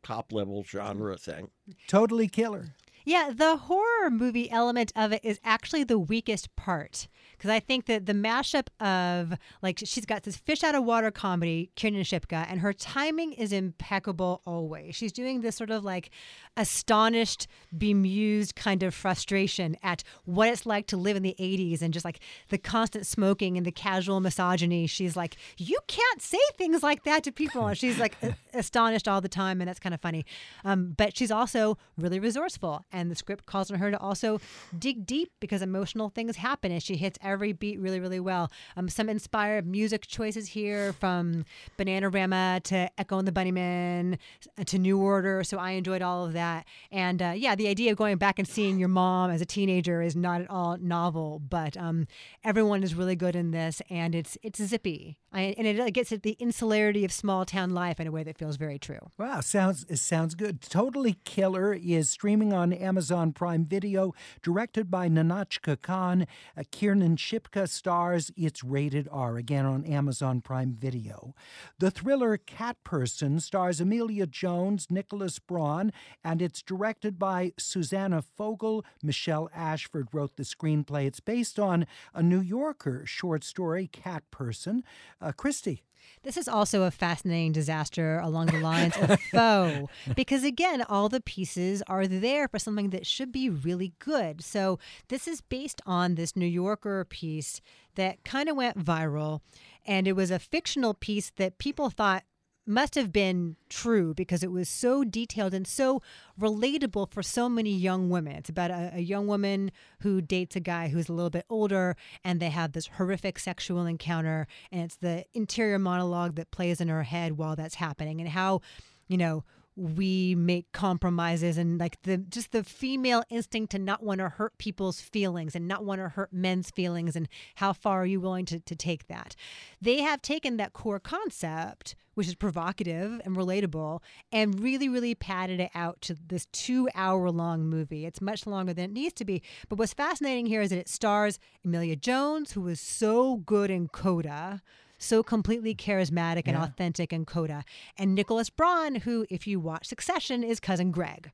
top 0.04 0.32
level 0.32 0.64
genre 0.64 1.18
thing. 1.18 1.50
Totally 1.88 2.28
Killer. 2.28 2.76
Yeah, 3.06 3.32
the 3.34 3.56
horror 3.56 4.10
movie 4.10 4.50
element 4.50 4.92
of 4.96 5.14
it 5.14 5.24
is 5.24 5.40
actually 5.44 5.84
the 5.84 6.00
weakest 6.00 6.56
part 6.56 7.08
because 7.38 7.50
I 7.50 7.60
think 7.60 7.86
that 7.86 8.06
the 8.06 8.14
mashup 8.14 8.68
of 8.80 9.38
like 9.62 9.80
she's 9.84 10.06
got 10.06 10.24
this 10.24 10.38
fish 10.38 10.64
out 10.64 10.76
of 10.76 10.84
water 10.84 11.12
comedy, 11.12 11.70
Kiernan 11.76 12.02
Shipka, 12.02 12.46
and 12.50 12.62
her 12.62 12.74
timing 12.74 13.34
is 13.34 13.52
impeccable 13.52 14.42
always. 14.46 14.96
She's 14.96 15.12
doing 15.12 15.42
this 15.42 15.56
sort 15.56 15.70
of 15.70 15.84
like 15.84 16.10
astonished, 16.58 17.48
bemused 17.78 18.56
kind 18.56 18.82
of 18.84 18.94
frustration 18.94 19.76
at 19.84 20.04
what 20.24 20.48
it's 20.48 20.66
like 20.66 20.88
to 20.88 20.98
live 20.98 21.18
in 21.18 21.24
the 21.24 21.36
80s 21.40 21.82
and 21.82 21.94
just 21.94 22.06
like 22.06 22.20
the 22.50 22.58
constant 22.58 23.06
smoking 23.06 23.58
and 23.58 23.66
the 23.66 23.72
casual 23.72 24.20
misogyny. 24.20 24.88
She's 24.88 25.16
like, 25.16 25.36
you 25.58 25.78
can't 25.88 26.22
say 26.22 26.40
things 26.58 26.82
like 26.82 27.04
that 27.04 27.24
to 27.26 27.32
people. 27.32 27.68
And 27.68 27.78
she's 27.78 28.00
like 28.00 28.18
astonished 28.54 29.08
all 29.08 29.22
the 29.22 29.30
time, 29.30 29.62
and 29.62 29.68
that's 29.68 29.80
kind 29.80 29.94
of 29.94 30.02
funny. 30.02 30.26
Um, 30.64 30.94
but 30.98 31.16
she's 31.16 31.32
also 31.32 31.78
really 31.98 32.20
resourceful, 32.20 32.86
and 32.96 33.12
the 33.12 33.16
script 33.16 33.46
calls 33.46 33.70
on 33.70 33.78
her 33.78 33.92
to 33.92 34.00
also 34.00 34.40
dig 34.78 35.06
deep 35.06 35.32
because 35.40 35.62
emotional 35.62 36.10
things 36.10 36.38
happen, 36.38 36.72
and 36.72 36.82
she 36.82 36.96
hits 36.96 37.20
every 37.22 37.52
beat 37.52 37.80
really, 37.80 38.00
really 38.00 38.20
well. 38.20 38.52
Um, 38.78 38.90
some 38.90 39.10
inspired 39.10 39.68
music 39.68 40.08
choices 40.08 40.48
here 40.48 40.94
from 40.94 41.46
Bananarama 41.78 42.64
to 42.64 42.90
Echo 42.98 43.20
and 43.20 43.28
the 43.28 43.32
Bunnymen 43.32 44.18
to 44.66 44.80
New 44.80 44.98
Order. 44.98 45.44
So 45.44 45.58
I 45.58 45.72
enjoyed 45.72 46.02
all 46.02 46.26
of 46.26 46.34
that. 46.34 46.66
And 46.92 47.22
uh, 47.22 47.34
yeah, 47.36 47.56
the 47.56 47.68
idea 47.68 47.92
of 47.92 47.98
going 47.98 48.18
back 48.18 48.40
and 48.40 48.48
seeing 48.48 48.80
your 48.80 48.88
mom 48.88 49.30
as 49.30 49.42
a 49.42 49.46
teenager 49.46 50.02
is 50.02 50.16
not 50.16 50.42
at 50.42 50.50
all 50.50 50.78
novel, 50.78 51.42
but 51.48 51.76
um, 51.76 52.08
everyone 52.44 52.84
is 52.84 52.96
really 52.96 53.16
good 53.16 53.36
in 53.36 53.52
this, 53.52 53.82
and 53.90 54.16
it's 54.16 54.38
it's 54.42 54.64
zippy. 54.64 55.18
I, 55.34 55.54
and 55.58 55.68
it 55.68 55.94
gets 55.94 56.14
at 56.14 56.24
the 56.24 56.38
insularity 56.40 57.04
of 57.04 57.12
small 57.12 57.46
town 57.46 57.72
life 57.72 58.00
in 58.00 58.08
a 58.08 58.12
way 58.12 58.24
that 58.24 58.38
feels 58.38 58.56
very 58.56 58.80
true. 58.80 59.00
Wow, 59.18 59.42
sounds 59.42 59.86
it 59.90 59.98
sounds 59.98 60.34
good. 60.34 60.62
Totally 60.62 61.18
Killer 61.26 61.74
is 61.74 62.10
streaming 62.10 62.54
on 62.54 62.72
Amazon 62.86 63.34
Prime 63.34 63.66
Video, 63.66 64.14
directed 64.44 64.92
by 64.92 65.10
Nahnatchka 65.10 65.82
Khan. 65.82 66.28
Uh, 66.56 66.62
Kiernan 66.72 67.16
Shipka 67.18 67.68
stars. 67.68 68.32
It's 68.38 68.64
rated 68.64 69.08
R 69.12 69.38
again 69.38 69.66
on 69.66 69.84
Amazon 69.86 70.40
Prime 70.40 70.76
Video. 70.78 71.34
The 71.80 71.90
thriller 71.90 72.38
Cat 72.38 72.78
Person 72.84 73.40
stars 73.40 73.82
Emilia 73.82 74.28
Jones, 74.28 74.88
Nicholas 74.92 75.40
Braun, 75.40 75.92
and 76.24 76.42
it's 76.42 76.62
directed 76.62 77.18
by 77.18 77.54
Susanna 77.58 78.22
Fogel. 78.22 78.86
Michelle 79.02 79.50
Ashford 79.54 80.10
wrote 80.14 80.36
the 80.36 80.44
screenplay. 80.44 81.08
It's 81.08 81.20
based 81.20 81.60
on 81.60 81.88
a 82.14 82.22
New 82.22 82.42
Yorker 82.42 83.06
short 83.06 83.44
story, 83.44 83.88
Cat 83.88 84.24
Person. 84.30 84.84
Uh, 85.20 85.32
Christy. 85.32 85.84
This 86.24 86.38
is 86.38 86.48
also 86.48 86.84
a 86.84 86.92
fascinating 86.92 87.52
disaster 87.52 88.20
along 88.20 88.48
the 88.48 88.60
lines 88.60 88.96
of 88.98 89.20
Foe, 89.32 89.90
because 90.16 90.44
again, 90.44 90.84
all 90.84 91.10
the 91.10 91.22
pieces 91.22 91.84
are 91.88 92.08
there 92.08 92.48
for 92.48 92.60
something 92.60 92.90
that 92.90 93.06
should 93.06 93.32
be 93.32 93.50
really 93.50 93.94
good. 94.00 94.44
So, 94.44 94.80
this 95.10 95.28
is 95.28 95.42
based 95.42 95.82
on 95.86 96.16
this 96.16 96.36
New 96.36 96.46
Yorker 96.46 97.06
piece 97.06 97.62
that 97.96 98.24
kind 98.24 98.50
of 98.50 98.56
went 98.56 98.84
viral, 98.84 99.42
and 99.86 100.08
it 100.08 100.14
was 100.14 100.32
a 100.32 100.40
fictional 100.40 100.94
piece 100.94 101.32
that 101.38 101.58
people 101.58 101.90
thought 101.90 102.24
must 102.68 102.96
have 102.96 103.12
been 103.12 103.56
true 103.70 104.14
because 104.14 104.44
it 104.44 104.52
was 104.52 104.68
so 104.68 105.04
detailed 105.04 105.54
and 105.54 105.68
so 105.68 106.02
relatable 106.40 107.12
for 107.12 107.22
so 107.22 107.48
many 107.48 107.76
young 107.76 108.10
women. 108.10 108.36
It's 108.36 108.50
about 108.50 108.72
a, 108.72 108.92
a, 108.96 109.00
young 109.00 109.28
woman 109.28 109.72
who 110.02 110.22
dates 110.22 110.56
a 110.56 110.60
guy 110.60 110.88
who's 110.88 111.08
a 111.08 111.14
little 111.14 111.30
bit 111.30 111.46
older 111.50 111.96
and 112.24 112.40
they 112.40 112.50
have 112.50 112.72
this 112.72 112.88
horrific 112.88 113.38
sexual 113.40 113.86
encounter. 113.86 114.48
And 114.72 114.82
it's 114.82 114.98
the 114.98 115.26
interior 115.34 115.80
monologue 115.80 116.36
that 116.36 116.52
plays 116.52 116.82
in 116.82 116.88
her 116.88 117.04
head 117.04 117.38
while 117.38 117.56
that's 117.56 117.76
happening 117.76 118.20
and 118.20 118.30
how, 118.30 118.62
you 119.08 119.18
know, 119.18 119.44
we 119.76 120.36
make 120.36 120.72
compromises 120.72 121.58
and 121.58 121.80
like 121.80 122.02
the 122.04 122.18
just 122.18 122.52
the 122.52 122.64
female 122.64 123.24
instinct 123.30 123.72
to 123.72 123.80
not 123.80 124.02
want 124.02 124.20
to 124.20 124.30
hurt 124.30 124.58
people's 124.58 125.02
feelings 125.02 125.56
and 125.56 125.68
not 125.68 125.84
want 125.84 126.00
to 126.00 126.08
hurt 126.08 126.32
men's 126.32 126.72
feelings 126.72 127.16
and 127.16 127.28
how 127.56 127.74
far 127.74 128.04
are 128.04 128.06
you 128.06 128.22
willing 128.22 128.46
to, 128.46 128.60
to 128.60 128.76
take 128.76 129.08
that? 129.08 129.36
They 129.82 130.02
have 130.02 130.22
taken 130.22 130.58
that 130.58 130.74
core 130.74 131.00
concept 131.00 131.96
which 132.14 132.28
is 132.30 132.36
provocative 132.36 133.20
and 133.26 133.36
relatable 133.36 134.00
and 134.32 134.62
really 134.62 134.88
really 134.88 135.14
padded 135.14 135.60
it 135.60 135.72
out 135.76 136.00
to 136.02 136.16
this 136.28 136.46
two 136.54 136.88
hour 136.96 137.30
long 137.30 137.66
movie. 137.66 138.06
It's 138.06 138.22
much 138.22 138.48
longer 138.48 138.74
than 138.74 138.86
it 138.86 138.94
needs 138.94 139.14
to 139.16 139.26
be 139.26 139.42
but 139.68 139.78
what's 139.78 139.94
fascinating 139.94 140.46
here 140.46 140.62
is 140.62 140.70
that 140.70 140.80
it 140.80 140.90
stars 140.90 141.38
emilia 141.64 141.96
jones 141.96 142.52
who 142.52 142.62
was 142.62 142.80
so 142.80 143.38
good 143.38 143.70
in 143.70 143.88
coda 143.88 144.62
so 144.98 145.24
completely 145.24 145.76
charismatic 145.76 146.44
and 146.46 146.58
yeah. 146.58 146.64
authentic 146.64 147.12
in 147.12 147.26
Coda. 147.26 147.64
And 147.98 148.16
Nicholas 148.16 148.50
Braun, 148.50 148.96
who, 148.96 149.26
if 149.30 149.48
you 149.48 149.60
watch 149.60 149.88
Succession, 149.88 150.44
is 150.44 150.60
cousin 150.60 150.92
Greg. 150.92 151.32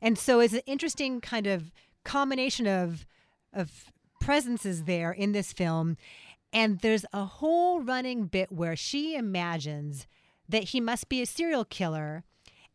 And 0.00 0.18
so 0.18 0.40
it's 0.40 0.54
an 0.54 0.60
interesting 0.66 1.20
kind 1.20 1.46
of 1.46 1.72
combination 2.04 2.66
of 2.66 3.06
of 3.52 3.92
presences 4.20 4.84
there 4.84 5.12
in 5.12 5.32
this 5.32 5.52
film. 5.52 5.96
And 6.52 6.80
there's 6.80 7.04
a 7.12 7.24
whole 7.24 7.80
running 7.80 8.26
bit 8.26 8.52
where 8.52 8.76
she 8.76 9.14
imagines 9.16 10.06
that 10.48 10.64
he 10.64 10.80
must 10.80 11.08
be 11.08 11.22
a 11.22 11.26
serial 11.26 11.64
killer. 11.64 12.22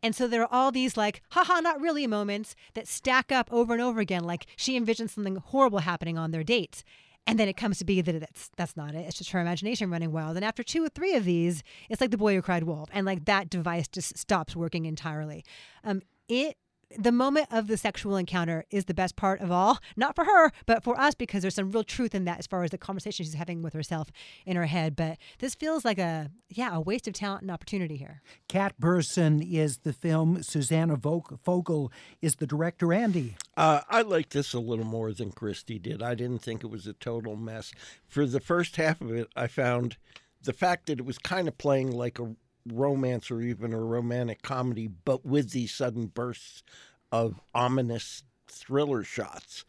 And 0.02 0.14
so 0.14 0.26
there 0.26 0.42
are 0.42 0.52
all 0.52 0.72
these 0.72 0.96
like, 0.96 1.22
haha, 1.30 1.60
not 1.60 1.80
really 1.80 2.06
moments 2.06 2.54
that 2.74 2.88
stack 2.88 3.30
up 3.30 3.48
over 3.52 3.72
and 3.72 3.82
over 3.82 4.00
again. 4.00 4.24
Like 4.24 4.46
she 4.56 4.78
envisions 4.78 5.10
something 5.10 5.36
horrible 5.36 5.80
happening 5.80 6.18
on 6.18 6.32
their 6.32 6.44
dates. 6.44 6.84
And 7.26 7.38
then 7.38 7.48
it 7.48 7.56
comes 7.56 7.78
to 7.78 7.84
be 7.84 8.00
that 8.00 8.18
that's 8.18 8.50
that's 8.56 8.76
not 8.76 8.94
it. 8.94 9.06
It's 9.06 9.16
just 9.16 9.30
her 9.30 9.40
imagination 9.40 9.90
running 9.90 10.10
wild. 10.12 10.36
And 10.36 10.44
after 10.44 10.62
two 10.62 10.84
or 10.84 10.88
three 10.88 11.14
of 11.14 11.24
these, 11.24 11.62
it's 11.88 12.00
like 12.00 12.10
the 12.10 12.18
boy 12.18 12.34
who 12.34 12.42
cried 12.42 12.64
wolf, 12.64 12.88
and 12.92 13.06
like 13.06 13.26
that 13.26 13.48
device 13.48 13.86
just 13.88 14.18
stops 14.18 14.56
working 14.56 14.86
entirely. 14.86 15.44
Um, 15.84 16.02
it 16.28 16.56
the 16.98 17.12
moment 17.12 17.48
of 17.50 17.66
the 17.66 17.76
sexual 17.76 18.16
encounter 18.16 18.64
is 18.70 18.86
the 18.86 18.94
best 18.94 19.16
part 19.16 19.40
of 19.40 19.50
all, 19.50 19.78
not 19.96 20.14
for 20.14 20.24
her, 20.24 20.50
but 20.66 20.82
for 20.82 20.98
us 20.98 21.14
because 21.14 21.42
there's 21.42 21.54
some 21.54 21.70
real 21.70 21.84
truth 21.84 22.14
in 22.14 22.24
that 22.24 22.38
as 22.38 22.46
far 22.46 22.62
as 22.62 22.70
the 22.70 22.78
conversation 22.78 23.24
she's 23.24 23.34
having 23.34 23.62
with 23.62 23.72
herself 23.72 24.10
in 24.46 24.56
her 24.56 24.66
head. 24.66 24.96
But 24.96 25.18
this 25.38 25.54
feels 25.54 25.84
like 25.84 25.98
a 25.98 26.30
yeah, 26.48 26.74
a 26.74 26.80
waste 26.80 27.08
of 27.08 27.14
talent 27.14 27.42
and 27.42 27.50
opportunity 27.50 27.96
here. 27.96 28.22
Cat 28.48 28.78
Person 28.78 29.42
is 29.42 29.78
the 29.78 29.92
film. 29.92 30.42
Susanna 30.42 30.98
Fogel 30.98 31.92
is 32.20 32.36
the 32.36 32.46
director. 32.46 32.92
Andy, 32.92 33.36
uh, 33.56 33.80
I 33.88 34.02
like 34.02 34.30
this 34.30 34.52
a 34.52 34.60
little 34.60 34.84
more 34.84 35.12
than 35.12 35.32
Christy 35.32 35.78
did. 35.78 36.02
I 36.02 36.14
didn't 36.14 36.40
think 36.40 36.62
it 36.62 36.70
was 36.70 36.86
a 36.86 36.92
total 36.92 37.36
mess. 37.36 37.72
For 38.06 38.26
the 38.26 38.40
first 38.40 38.76
half 38.76 39.00
of 39.00 39.12
it, 39.12 39.28
I 39.34 39.46
found 39.46 39.96
the 40.42 40.52
fact 40.52 40.86
that 40.86 40.98
it 40.98 41.04
was 41.04 41.18
kind 41.18 41.48
of 41.48 41.56
playing 41.56 41.90
like 41.90 42.18
a 42.18 42.34
romance 42.66 43.30
or 43.30 43.40
even 43.40 43.72
a 43.72 43.78
romantic 43.78 44.42
comedy, 44.42 44.88
but 44.88 45.24
with 45.24 45.50
these 45.50 45.72
sudden 45.72 46.06
bursts 46.06 46.62
of 47.10 47.40
ominous 47.54 48.22
thriller 48.46 49.02
shots. 49.04 49.64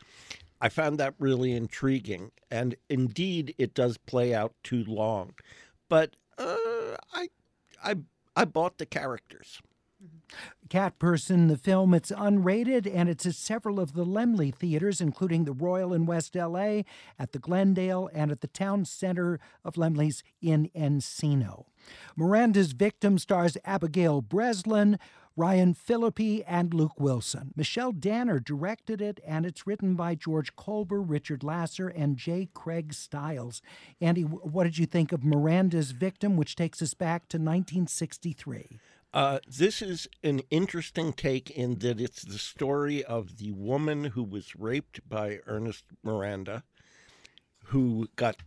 I 0.62 0.70
found 0.70 0.98
that 1.00 1.16
really 1.20 1.52
intriguing, 1.52 2.32
and 2.50 2.76
indeed, 2.90 3.54
it 3.58 3.74
does 3.74 3.98
play 3.98 4.34
out 4.34 4.54
too 4.64 4.86
long. 4.86 5.34
But 5.90 6.16
uh, 6.38 6.96
I, 7.14 7.28
I, 7.84 7.96
I 8.36 8.46
bought 8.46 8.78
the 8.78 8.86
characters. 8.86 9.62
Cat 10.70 10.98
Person, 10.98 11.48
the 11.48 11.58
film, 11.58 11.94
it's 11.94 12.12
unrated 12.12 12.92
and 12.92 13.08
it's 13.08 13.26
at 13.26 13.36
several 13.36 13.80
of 13.80 13.94
the 13.94 14.06
Laemmle 14.06 14.54
theaters, 14.56 15.00
including 15.00 15.46
the 15.46 15.52
Royal 15.52 15.94
in 15.94 16.06
West 16.06 16.36
LA, 16.36 16.82
at 17.20 17.32
the 17.32 17.40
Glendale, 17.40 18.10
and 18.14 18.32
at 18.32 18.42
the 18.42 18.48
Town 18.48 18.86
Center 18.86 19.40
of 19.64 19.76
Laemmle's 19.76 20.24
in 20.42 20.70
Encino. 20.76 21.66
Miranda's 22.16 22.72
Victim 22.72 23.18
stars 23.18 23.58
Abigail 23.66 24.22
Breslin, 24.22 24.98
Ryan 25.36 25.74
Phillippe, 25.74 26.44
and 26.48 26.74
Luke 26.74 27.00
Wilson. 27.00 27.54
Michelle 27.56 27.92
Danner 27.92 28.40
directed 28.40 29.02
it, 29.02 29.20
and 29.26 29.46
it's 29.46 29.66
written 29.66 29.96
by 29.96 30.14
George 30.16 30.56
Kolber, 30.56 31.04
Richard 31.06 31.44
Lasser, 31.44 31.88
and 31.88 32.18
J. 32.18 32.50
Craig 32.54 32.94
Stiles. 32.94 33.62
Andy, 34.00 34.22
what 34.22 34.66
did 34.66 34.78
you 34.78 34.86
think 34.86 35.12
of 35.12 35.24
Miranda's 35.24 35.92
Victim, 35.92 36.38
which 36.38 36.56
takes 36.56 36.82
us 36.82 36.94
back 36.94 37.28
to 37.30 37.38
1963? 37.38 38.80
Uh, 39.14 39.38
this 39.48 39.82
is 39.82 40.08
an 40.24 40.42
interesting 40.50 41.14
take 41.14 41.52
in 41.52 41.76
that 41.80 42.02
it's 42.02 42.24
the 42.24 42.40
story 42.40 43.04
of 43.04 43.38
the 43.38 43.52
woman 43.52 44.06
who 44.06 44.24
was 44.24 44.56
raped 44.56 45.08
by 45.08 45.40
Ernest 45.46 45.86
Miranda, 46.02 46.64
who 47.66 48.08
got 48.16 48.38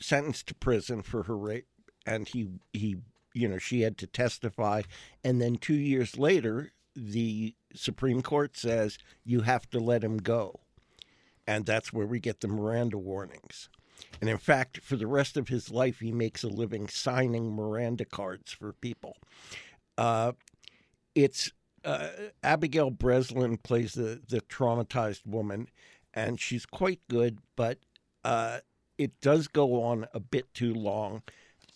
sentenced 0.00 0.48
to 0.48 0.54
prison 0.54 1.02
for 1.02 1.22
her 1.24 1.36
rape, 1.36 1.68
and 2.04 2.26
he 2.26 2.48
he 2.72 2.96
you 3.34 3.46
know 3.46 3.58
she 3.58 3.82
had 3.82 3.96
to 3.98 4.06
testify, 4.08 4.82
and 5.22 5.40
then 5.40 5.56
two 5.56 5.74
years 5.74 6.18
later, 6.18 6.72
the 6.96 7.54
Supreme 7.72 8.20
Court 8.20 8.56
says 8.56 8.98
you 9.24 9.42
have 9.42 9.70
to 9.70 9.78
let 9.78 10.02
him 10.02 10.16
go, 10.16 10.58
and 11.46 11.64
that's 11.64 11.92
where 11.92 12.06
we 12.06 12.18
get 12.18 12.40
the 12.40 12.48
Miranda 12.48 12.98
warnings. 12.98 13.68
And 14.20 14.28
in 14.28 14.38
fact, 14.38 14.80
for 14.82 14.96
the 14.96 15.06
rest 15.06 15.36
of 15.36 15.48
his 15.48 15.70
life, 15.70 16.00
he 16.00 16.12
makes 16.12 16.42
a 16.42 16.48
living 16.48 16.88
signing 16.88 17.54
Miranda 17.54 18.04
cards 18.04 18.52
for 18.52 18.72
people. 18.72 19.16
Uh, 19.96 20.32
it's 21.14 21.50
uh, 21.84 22.08
Abigail 22.42 22.90
Breslin 22.90 23.58
plays 23.58 23.92
the 23.92 24.20
the 24.28 24.40
traumatized 24.42 25.26
woman, 25.26 25.68
and 26.12 26.40
she's 26.40 26.66
quite 26.66 27.00
good, 27.08 27.38
but 27.56 27.78
uh, 28.24 28.58
it 28.98 29.20
does 29.20 29.48
go 29.48 29.82
on 29.82 30.06
a 30.12 30.20
bit 30.20 30.52
too 30.54 30.74
long. 30.74 31.22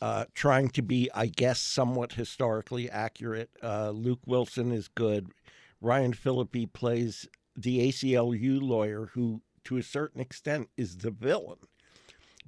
Uh, 0.03 0.25
trying 0.33 0.71
to 0.71 0.81
be, 0.81 1.11
I 1.15 1.27
guess, 1.27 1.61
somewhat 1.61 2.15
historically 2.15 2.89
accurate. 2.89 3.51
Uh, 3.63 3.91
Luke 3.91 4.21
Wilson 4.27 4.73
is 4.73 4.89
good. 4.89 5.29
Ryan 5.83 6.15
Phillippe 6.15 6.73
plays 6.73 7.29
the 7.55 7.87
ACLU 7.87 8.63
lawyer 8.63 9.11
who, 9.13 9.43
to 9.65 9.77
a 9.77 9.83
certain 9.83 10.23
extent, 10.23 10.71
is 10.79 10.97
the 10.99 11.11
villain 11.11 11.59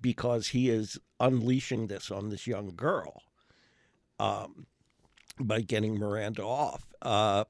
because 0.01 0.49
he 0.49 0.71
is 0.71 0.99
unleashing 1.21 1.89
this 1.89 2.11
on 2.11 2.31
this 2.31 2.47
young 2.47 2.75
girl 2.75 3.21
um, 4.19 4.67
by 5.40 5.61
getting 5.61 5.99
Miranda 5.99 6.42
off. 6.42 6.87
Uh, 7.01 7.45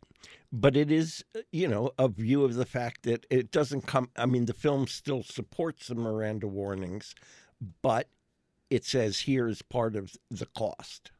but 0.53 0.77
it 0.77 0.91
is, 0.91 1.25
you 1.51 1.67
know, 1.67 1.93
a 1.99 2.09
view 2.09 2.45
of 2.45 2.55
the 2.55 2.67
fact 2.67 3.05
that 3.05 3.27
it 3.31 3.51
doesn't 3.51 3.87
come. 3.87 4.11
I 4.17 4.27
mean, 4.27 4.45
the 4.45 4.55
film 4.55 4.87
still 4.87 5.23
supports 5.23 5.89
the 5.89 5.95
Miranda 5.95 6.47
warnings, 6.47 7.15
but 7.81 8.09
it 8.71 8.85
says 8.85 9.21
here 9.21 9.49
is 9.49 9.63
part 9.63 9.97
of 9.97 10.17
the 10.31 10.47
cost. 10.47 11.11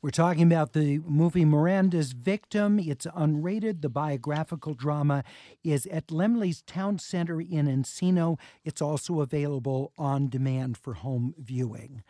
We're 0.00 0.10
talking 0.10 0.44
about 0.44 0.72
the 0.72 1.00
movie 1.00 1.44
Miranda's 1.44 2.12
Victim. 2.12 2.78
It's 2.78 3.06
unrated. 3.06 3.82
The 3.82 3.88
biographical 3.88 4.74
drama 4.74 5.22
is 5.62 5.86
at 5.86 6.08
Laemmle's 6.08 6.62
Town 6.62 6.98
Center 6.98 7.40
in 7.40 7.66
Encino. 7.66 8.38
It's 8.64 8.80
also 8.80 9.20
available 9.20 9.92
on 9.98 10.28
demand 10.28 10.78
for 10.78 10.94
home 10.94 11.34
viewing. 11.38 12.02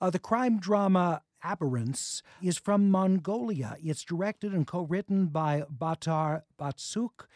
Uh, 0.00 0.10
the 0.10 0.18
crime 0.18 0.60
drama 0.60 1.22
Aberrance 1.42 2.22
is 2.42 2.58
from 2.58 2.90
Mongolia. 2.90 3.76
It's 3.82 4.04
directed 4.04 4.52
and 4.52 4.66
co 4.66 4.82
written 4.82 5.26
by 5.26 5.64
Batar 5.72 6.42
Batsuk. 6.58 7.26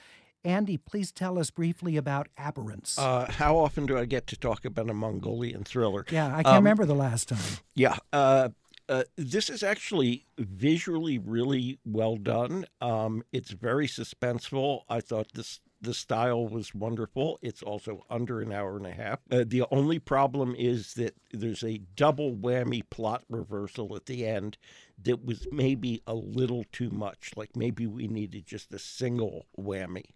Andy, 0.45 0.77
please 0.77 1.13
tell 1.13 1.39
us 1.39 1.51
briefly 1.51 1.97
about 1.97 2.29
Aberrance. 2.37 2.99
Uh, 2.99 3.31
how 3.31 3.57
often 3.57 3.87
do 3.87 3.97
I 3.97 4.07
get 4.07 4.27
to 4.29 4.37
talk 4.37 4.65
about 4.65 4.91
a 4.91 4.95
Mongolian 4.95 5.63
thriller? 5.63 6.05
Yeah, 6.11 6.29
I 6.29 6.43
can't 6.43 6.49
um, 6.49 6.57
remember 6.57 6.85
the 6.85 6.97
last 6.97 7.29
time. 7.29 7.59
Yeah. 7.75 7.97
Uh, 8.13 8.49
uh, 8.89 9.05
this 9.17 9.49
is 9.49 9.63
actually 9.63 10.27
visually 10.37 11.19
really 11.19 11.79
well 11.85 12.17
done. 12.17 12.67
Um, 12.81 13.23
it's 13.33 13.53
very 13.53 13.87
suspenseful. 13.87 14.83
I 14.89 15.01
thought 15.01 15.33
this 15.35 15.61
the 15.83 15.93
style 15.93 16.47
was 16.47 16.75
wonderful. 16.75 17.39
It's 17.43 17.63
also 17.63 18.07
under 18.09 18.41
an 18.41 18.53
hour 18.53 18.77
and 18.77 18.87
a 18.87 18.93
half. 18.93 19.19
Uh, 19.31 19.45
the 19.47 19.65
only 19.71 19.99
problem 19.99 20.55
is 20.57 20.95
that 20.95 21.17
there's 21.33 21.65
a 21.65 21.79
double 21.97 22.35
whammy 22.35 22.83
plot 22.89 23.25
reversal 23.29 23.95
at 23.97 24.07
the 24.07 24.25
end 24.25 24.59
that 25.03 25.25
was 25.25 25.47
maybe 25.51 26.01
a 26.07 26.15
little 26.15 26.65
too 26.71 26.91
much. 26.91 27.33
Like 27.37 27.57
maybe 27.57 27.87
we 27.87 28.07
needed 28.07 28.47
just 28.47 28.73
a 28.73 28.79
single 28.79 29.47
whammy. 29.59 30.07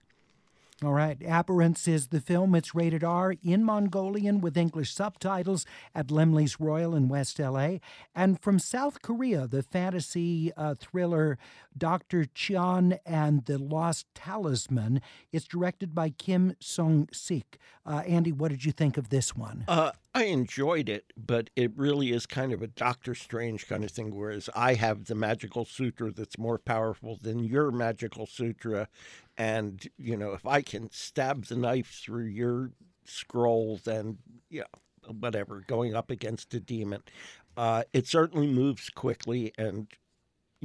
All 0.84 0.92
right. 0.92 1.16
Aberrance 1.22 1.88
is 1.88 2.08
the 2.08 2.20
film. 2.20 2.54
It's 2.54 2.74
rated 2.74 3.02
R 3.02 3.34
in 3.42 3.64
Mongolian 3.64 4.42
with 4.42 4.58
English 4.58 4.92
subtitles 4.92 5.64
at 5.94 6.08
Laemmle's 6.08 6.60
Royal 6.60 6.94
in 6.94 7.08
West 7.08 7.38
LA. 7.38 7.78
And 8.14 8.38
from 8.38 8.58
South 8.58 9.00
Korea, 9.00 9.46
the 9.46 9.62
fantasy 9.62 10.52
uh, 10.54 10.74
thriller 10.74 11.38
Dr. 11.76 12.24
Cheon 12.24 12.98
and 13.06 13.46
the 13.46 13.56
Lost 13.56 14.06
Talisman. 14.14 15.00
It's 15.32 15.46
directed 15.46 15.94
by 15.94 16.10
Kim 16.10 16.54
Sung 16.60 17.08
Sik. 17.10 17.58
Uh, 17.86 18.02
Andy, 18.06 18.32
what 18.32 18.50
did 18.50 18.66
you 18.66 18.72
think 18.72 18.98
of 18.98 19.08
this 19.08 19.34
one? 19.34 19.64
Uh, 19.66 19.92
I 20.16 20.24
enjoyed 20.24 20.88
it, 20.88 21.12
but 21.14 21.50
it 21.56 21.72
really 21.76 22.10
is 22.10 22.24
kind 22.24 22.54
of 22.54 22.62
a 22.62 22.68
Doctor 22.68 23.14
Strange 23.14 23.68
kind 23.68 23.84
of 23.84 23.90
thing, 23.90 24.16
whereas 24.16 24.48
I 24.56 24.72
have 24.72 25.04
the 25.04 25.14
magical 25.14 25.66
sutra 25.66 26.10
that's 26.10 26.38
more 26.38 26.56
powerful 26.58 27.18
than 27.20 27.44
your 27.44 27.70
magical 27.70 28.24
sutra, 28.24 28.88
and, 29.36 29.86
you 29.98 30.16
know, 30.16 30.32
if 30.32 30.46
I 30.46 30.62
can 30.62 30.90
stab 30.90 31.44
the 31.44 31.56
knife 31.56 32.00
through 32.02 32.28
your 32.28 32.70
scroll, 33.04 33.78
then, 33.84 34.16
yeah, 34.48 34.62
whatever, 35.06 35.62
going 35.66 35.94
up 35.94 36.10
against 36.10 36.54
a 36.54 36.60
demon. 36.60 37.02
Uh, 37.54 37.82
it 37.92 38.06
certainly 38.06 38.46
moves 38.46 38.88
quickly 38.88 39.52
and 39.58 39.86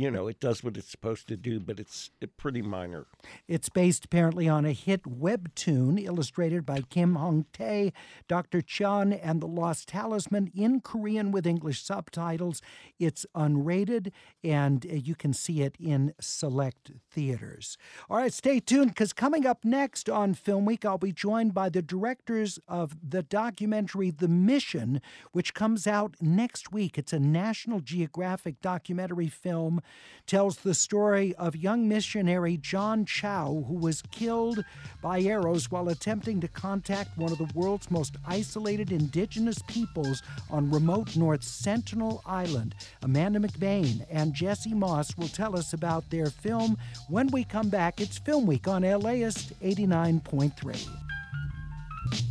you 0.02 0.10
know, 0.10 0.28
it 0.28 0.40
does 0.40 0.64
what 0.64 0.78
it's 0.78 0.90
supposed 0.90 1.28
to 1.28 1.38
do, 1.38 1.60
but 1.60 1.80
it's 1.80 2.10
pretty 2.38 2.64
minor. 2.64 3.06
It's 3.48 3.70
based 3.70 4.06
apparently 4.06 4.50
on 4.50 4.66
a 4.66 4.72
hit 4.72 5.04
webtoon 5.04 6.04
illustrated 6.04 6.66
by 6.66 6.82
Kim 6.82 7.16
Hong 7.16 7.46
Tae, 7.54 7.94
Dr. 8.28 8.62
Cheon, 8.62 9.20
and 9.22 9.42
the 9.42 9.48
Lost 9.48 9.90
Talisman 9.90 10.52
in 10.56 10.80
Korean 10.80 11.32
with 11.32 11.46
English 11.46 11.84
subtitles. 11.84 12.64
It's 12.98 13.28
unrated, 13.36 14.12
and 14.44 14.86
uh, 14.88 14.96
you 14.96 15.14
can 15.14 15.34
see 15.34 15.62
it 15.62 15.76
in 15.80 16.16
select 16.20 16.92
theaters. 17.12 17.78
All 18.10 18.18
right, 18.18 18.34
stay 18.34 18.60
tuned 18.60 18.92
because 18.92 19.14
coming 19.14 19.46
up 19.46 19.64
next 19.64 20.10
on 20.10 20.34
Film 20.34 20.66
Week, 20.66 20.84
I'll 20.84 20.98
be 20.98 21.12
joined 21.12 21.54
by 21.54 21.70
the 21.70 21.84
directors 21.84 22.60
of 22.68 22.98
the 23.08 23.22
documentary 23.22 24.10
The 24.10 24.28
Mission, 24.28 25.00
which 25.32 25.54
comes 25.54 25.86
out 25.86 26.16
next 26.20 26.72
week. 26.72 26.98
It's 26.98 27.14
a 27.14 27.20
National 27.20 27.82
Geographic 27.82 28.62
documentary 28.62 29.28
film 29.28 29.80
tells 30.28 30.58
the 30.58 30.74
story 30.74 31.34
of 31.36 31.56
young 31.56 31.88
missionary 31.88 32.58
John 32.58 33.06
Chau, 33.06 33.64
who 33.68 33.74
was 33.74 34.04
killed 34.12 34.64
by 35.02 35.22
arrows 35.22 35.70
while 35.70 35.90
attempting 35.90 36.40
to 36.42 36.48
contact 36.48 37.18
one 37.18 37.32
of 37.32 37.38
the 37.38 37.52
world's 37.54 37.92
most 37.92 38.16
isolated 38.26 38.92
indigenous 38.92 39.60
peoples 39.68 40.22
on 40.50 40.72
remote 40.72 41.18
North 41.18 41.44
Sentinel 41.44 42.22
Island. 42.26 42.76
Amanda 43.02 43.40
McBaine 43.40 44.06
and 44.10 44.34
Jesse 44.34 44.74
Moss 44.74 45.18
will 45.18 45.28
tell 45.28 45.58
us 45.58 45.74
about 45.74 46.10
their 46.10 46.28
film 46.28 46.78
when 47.10 47.28
we 47.28 47.44
come 47.44 47.70
back. 47.70 48.00
It's 48.00 48.18
Film 48.18 48.46
Week 48.46 48.68
on 48.68 48.84
LAist 48.84 49.60
89.3. 49.62 52.31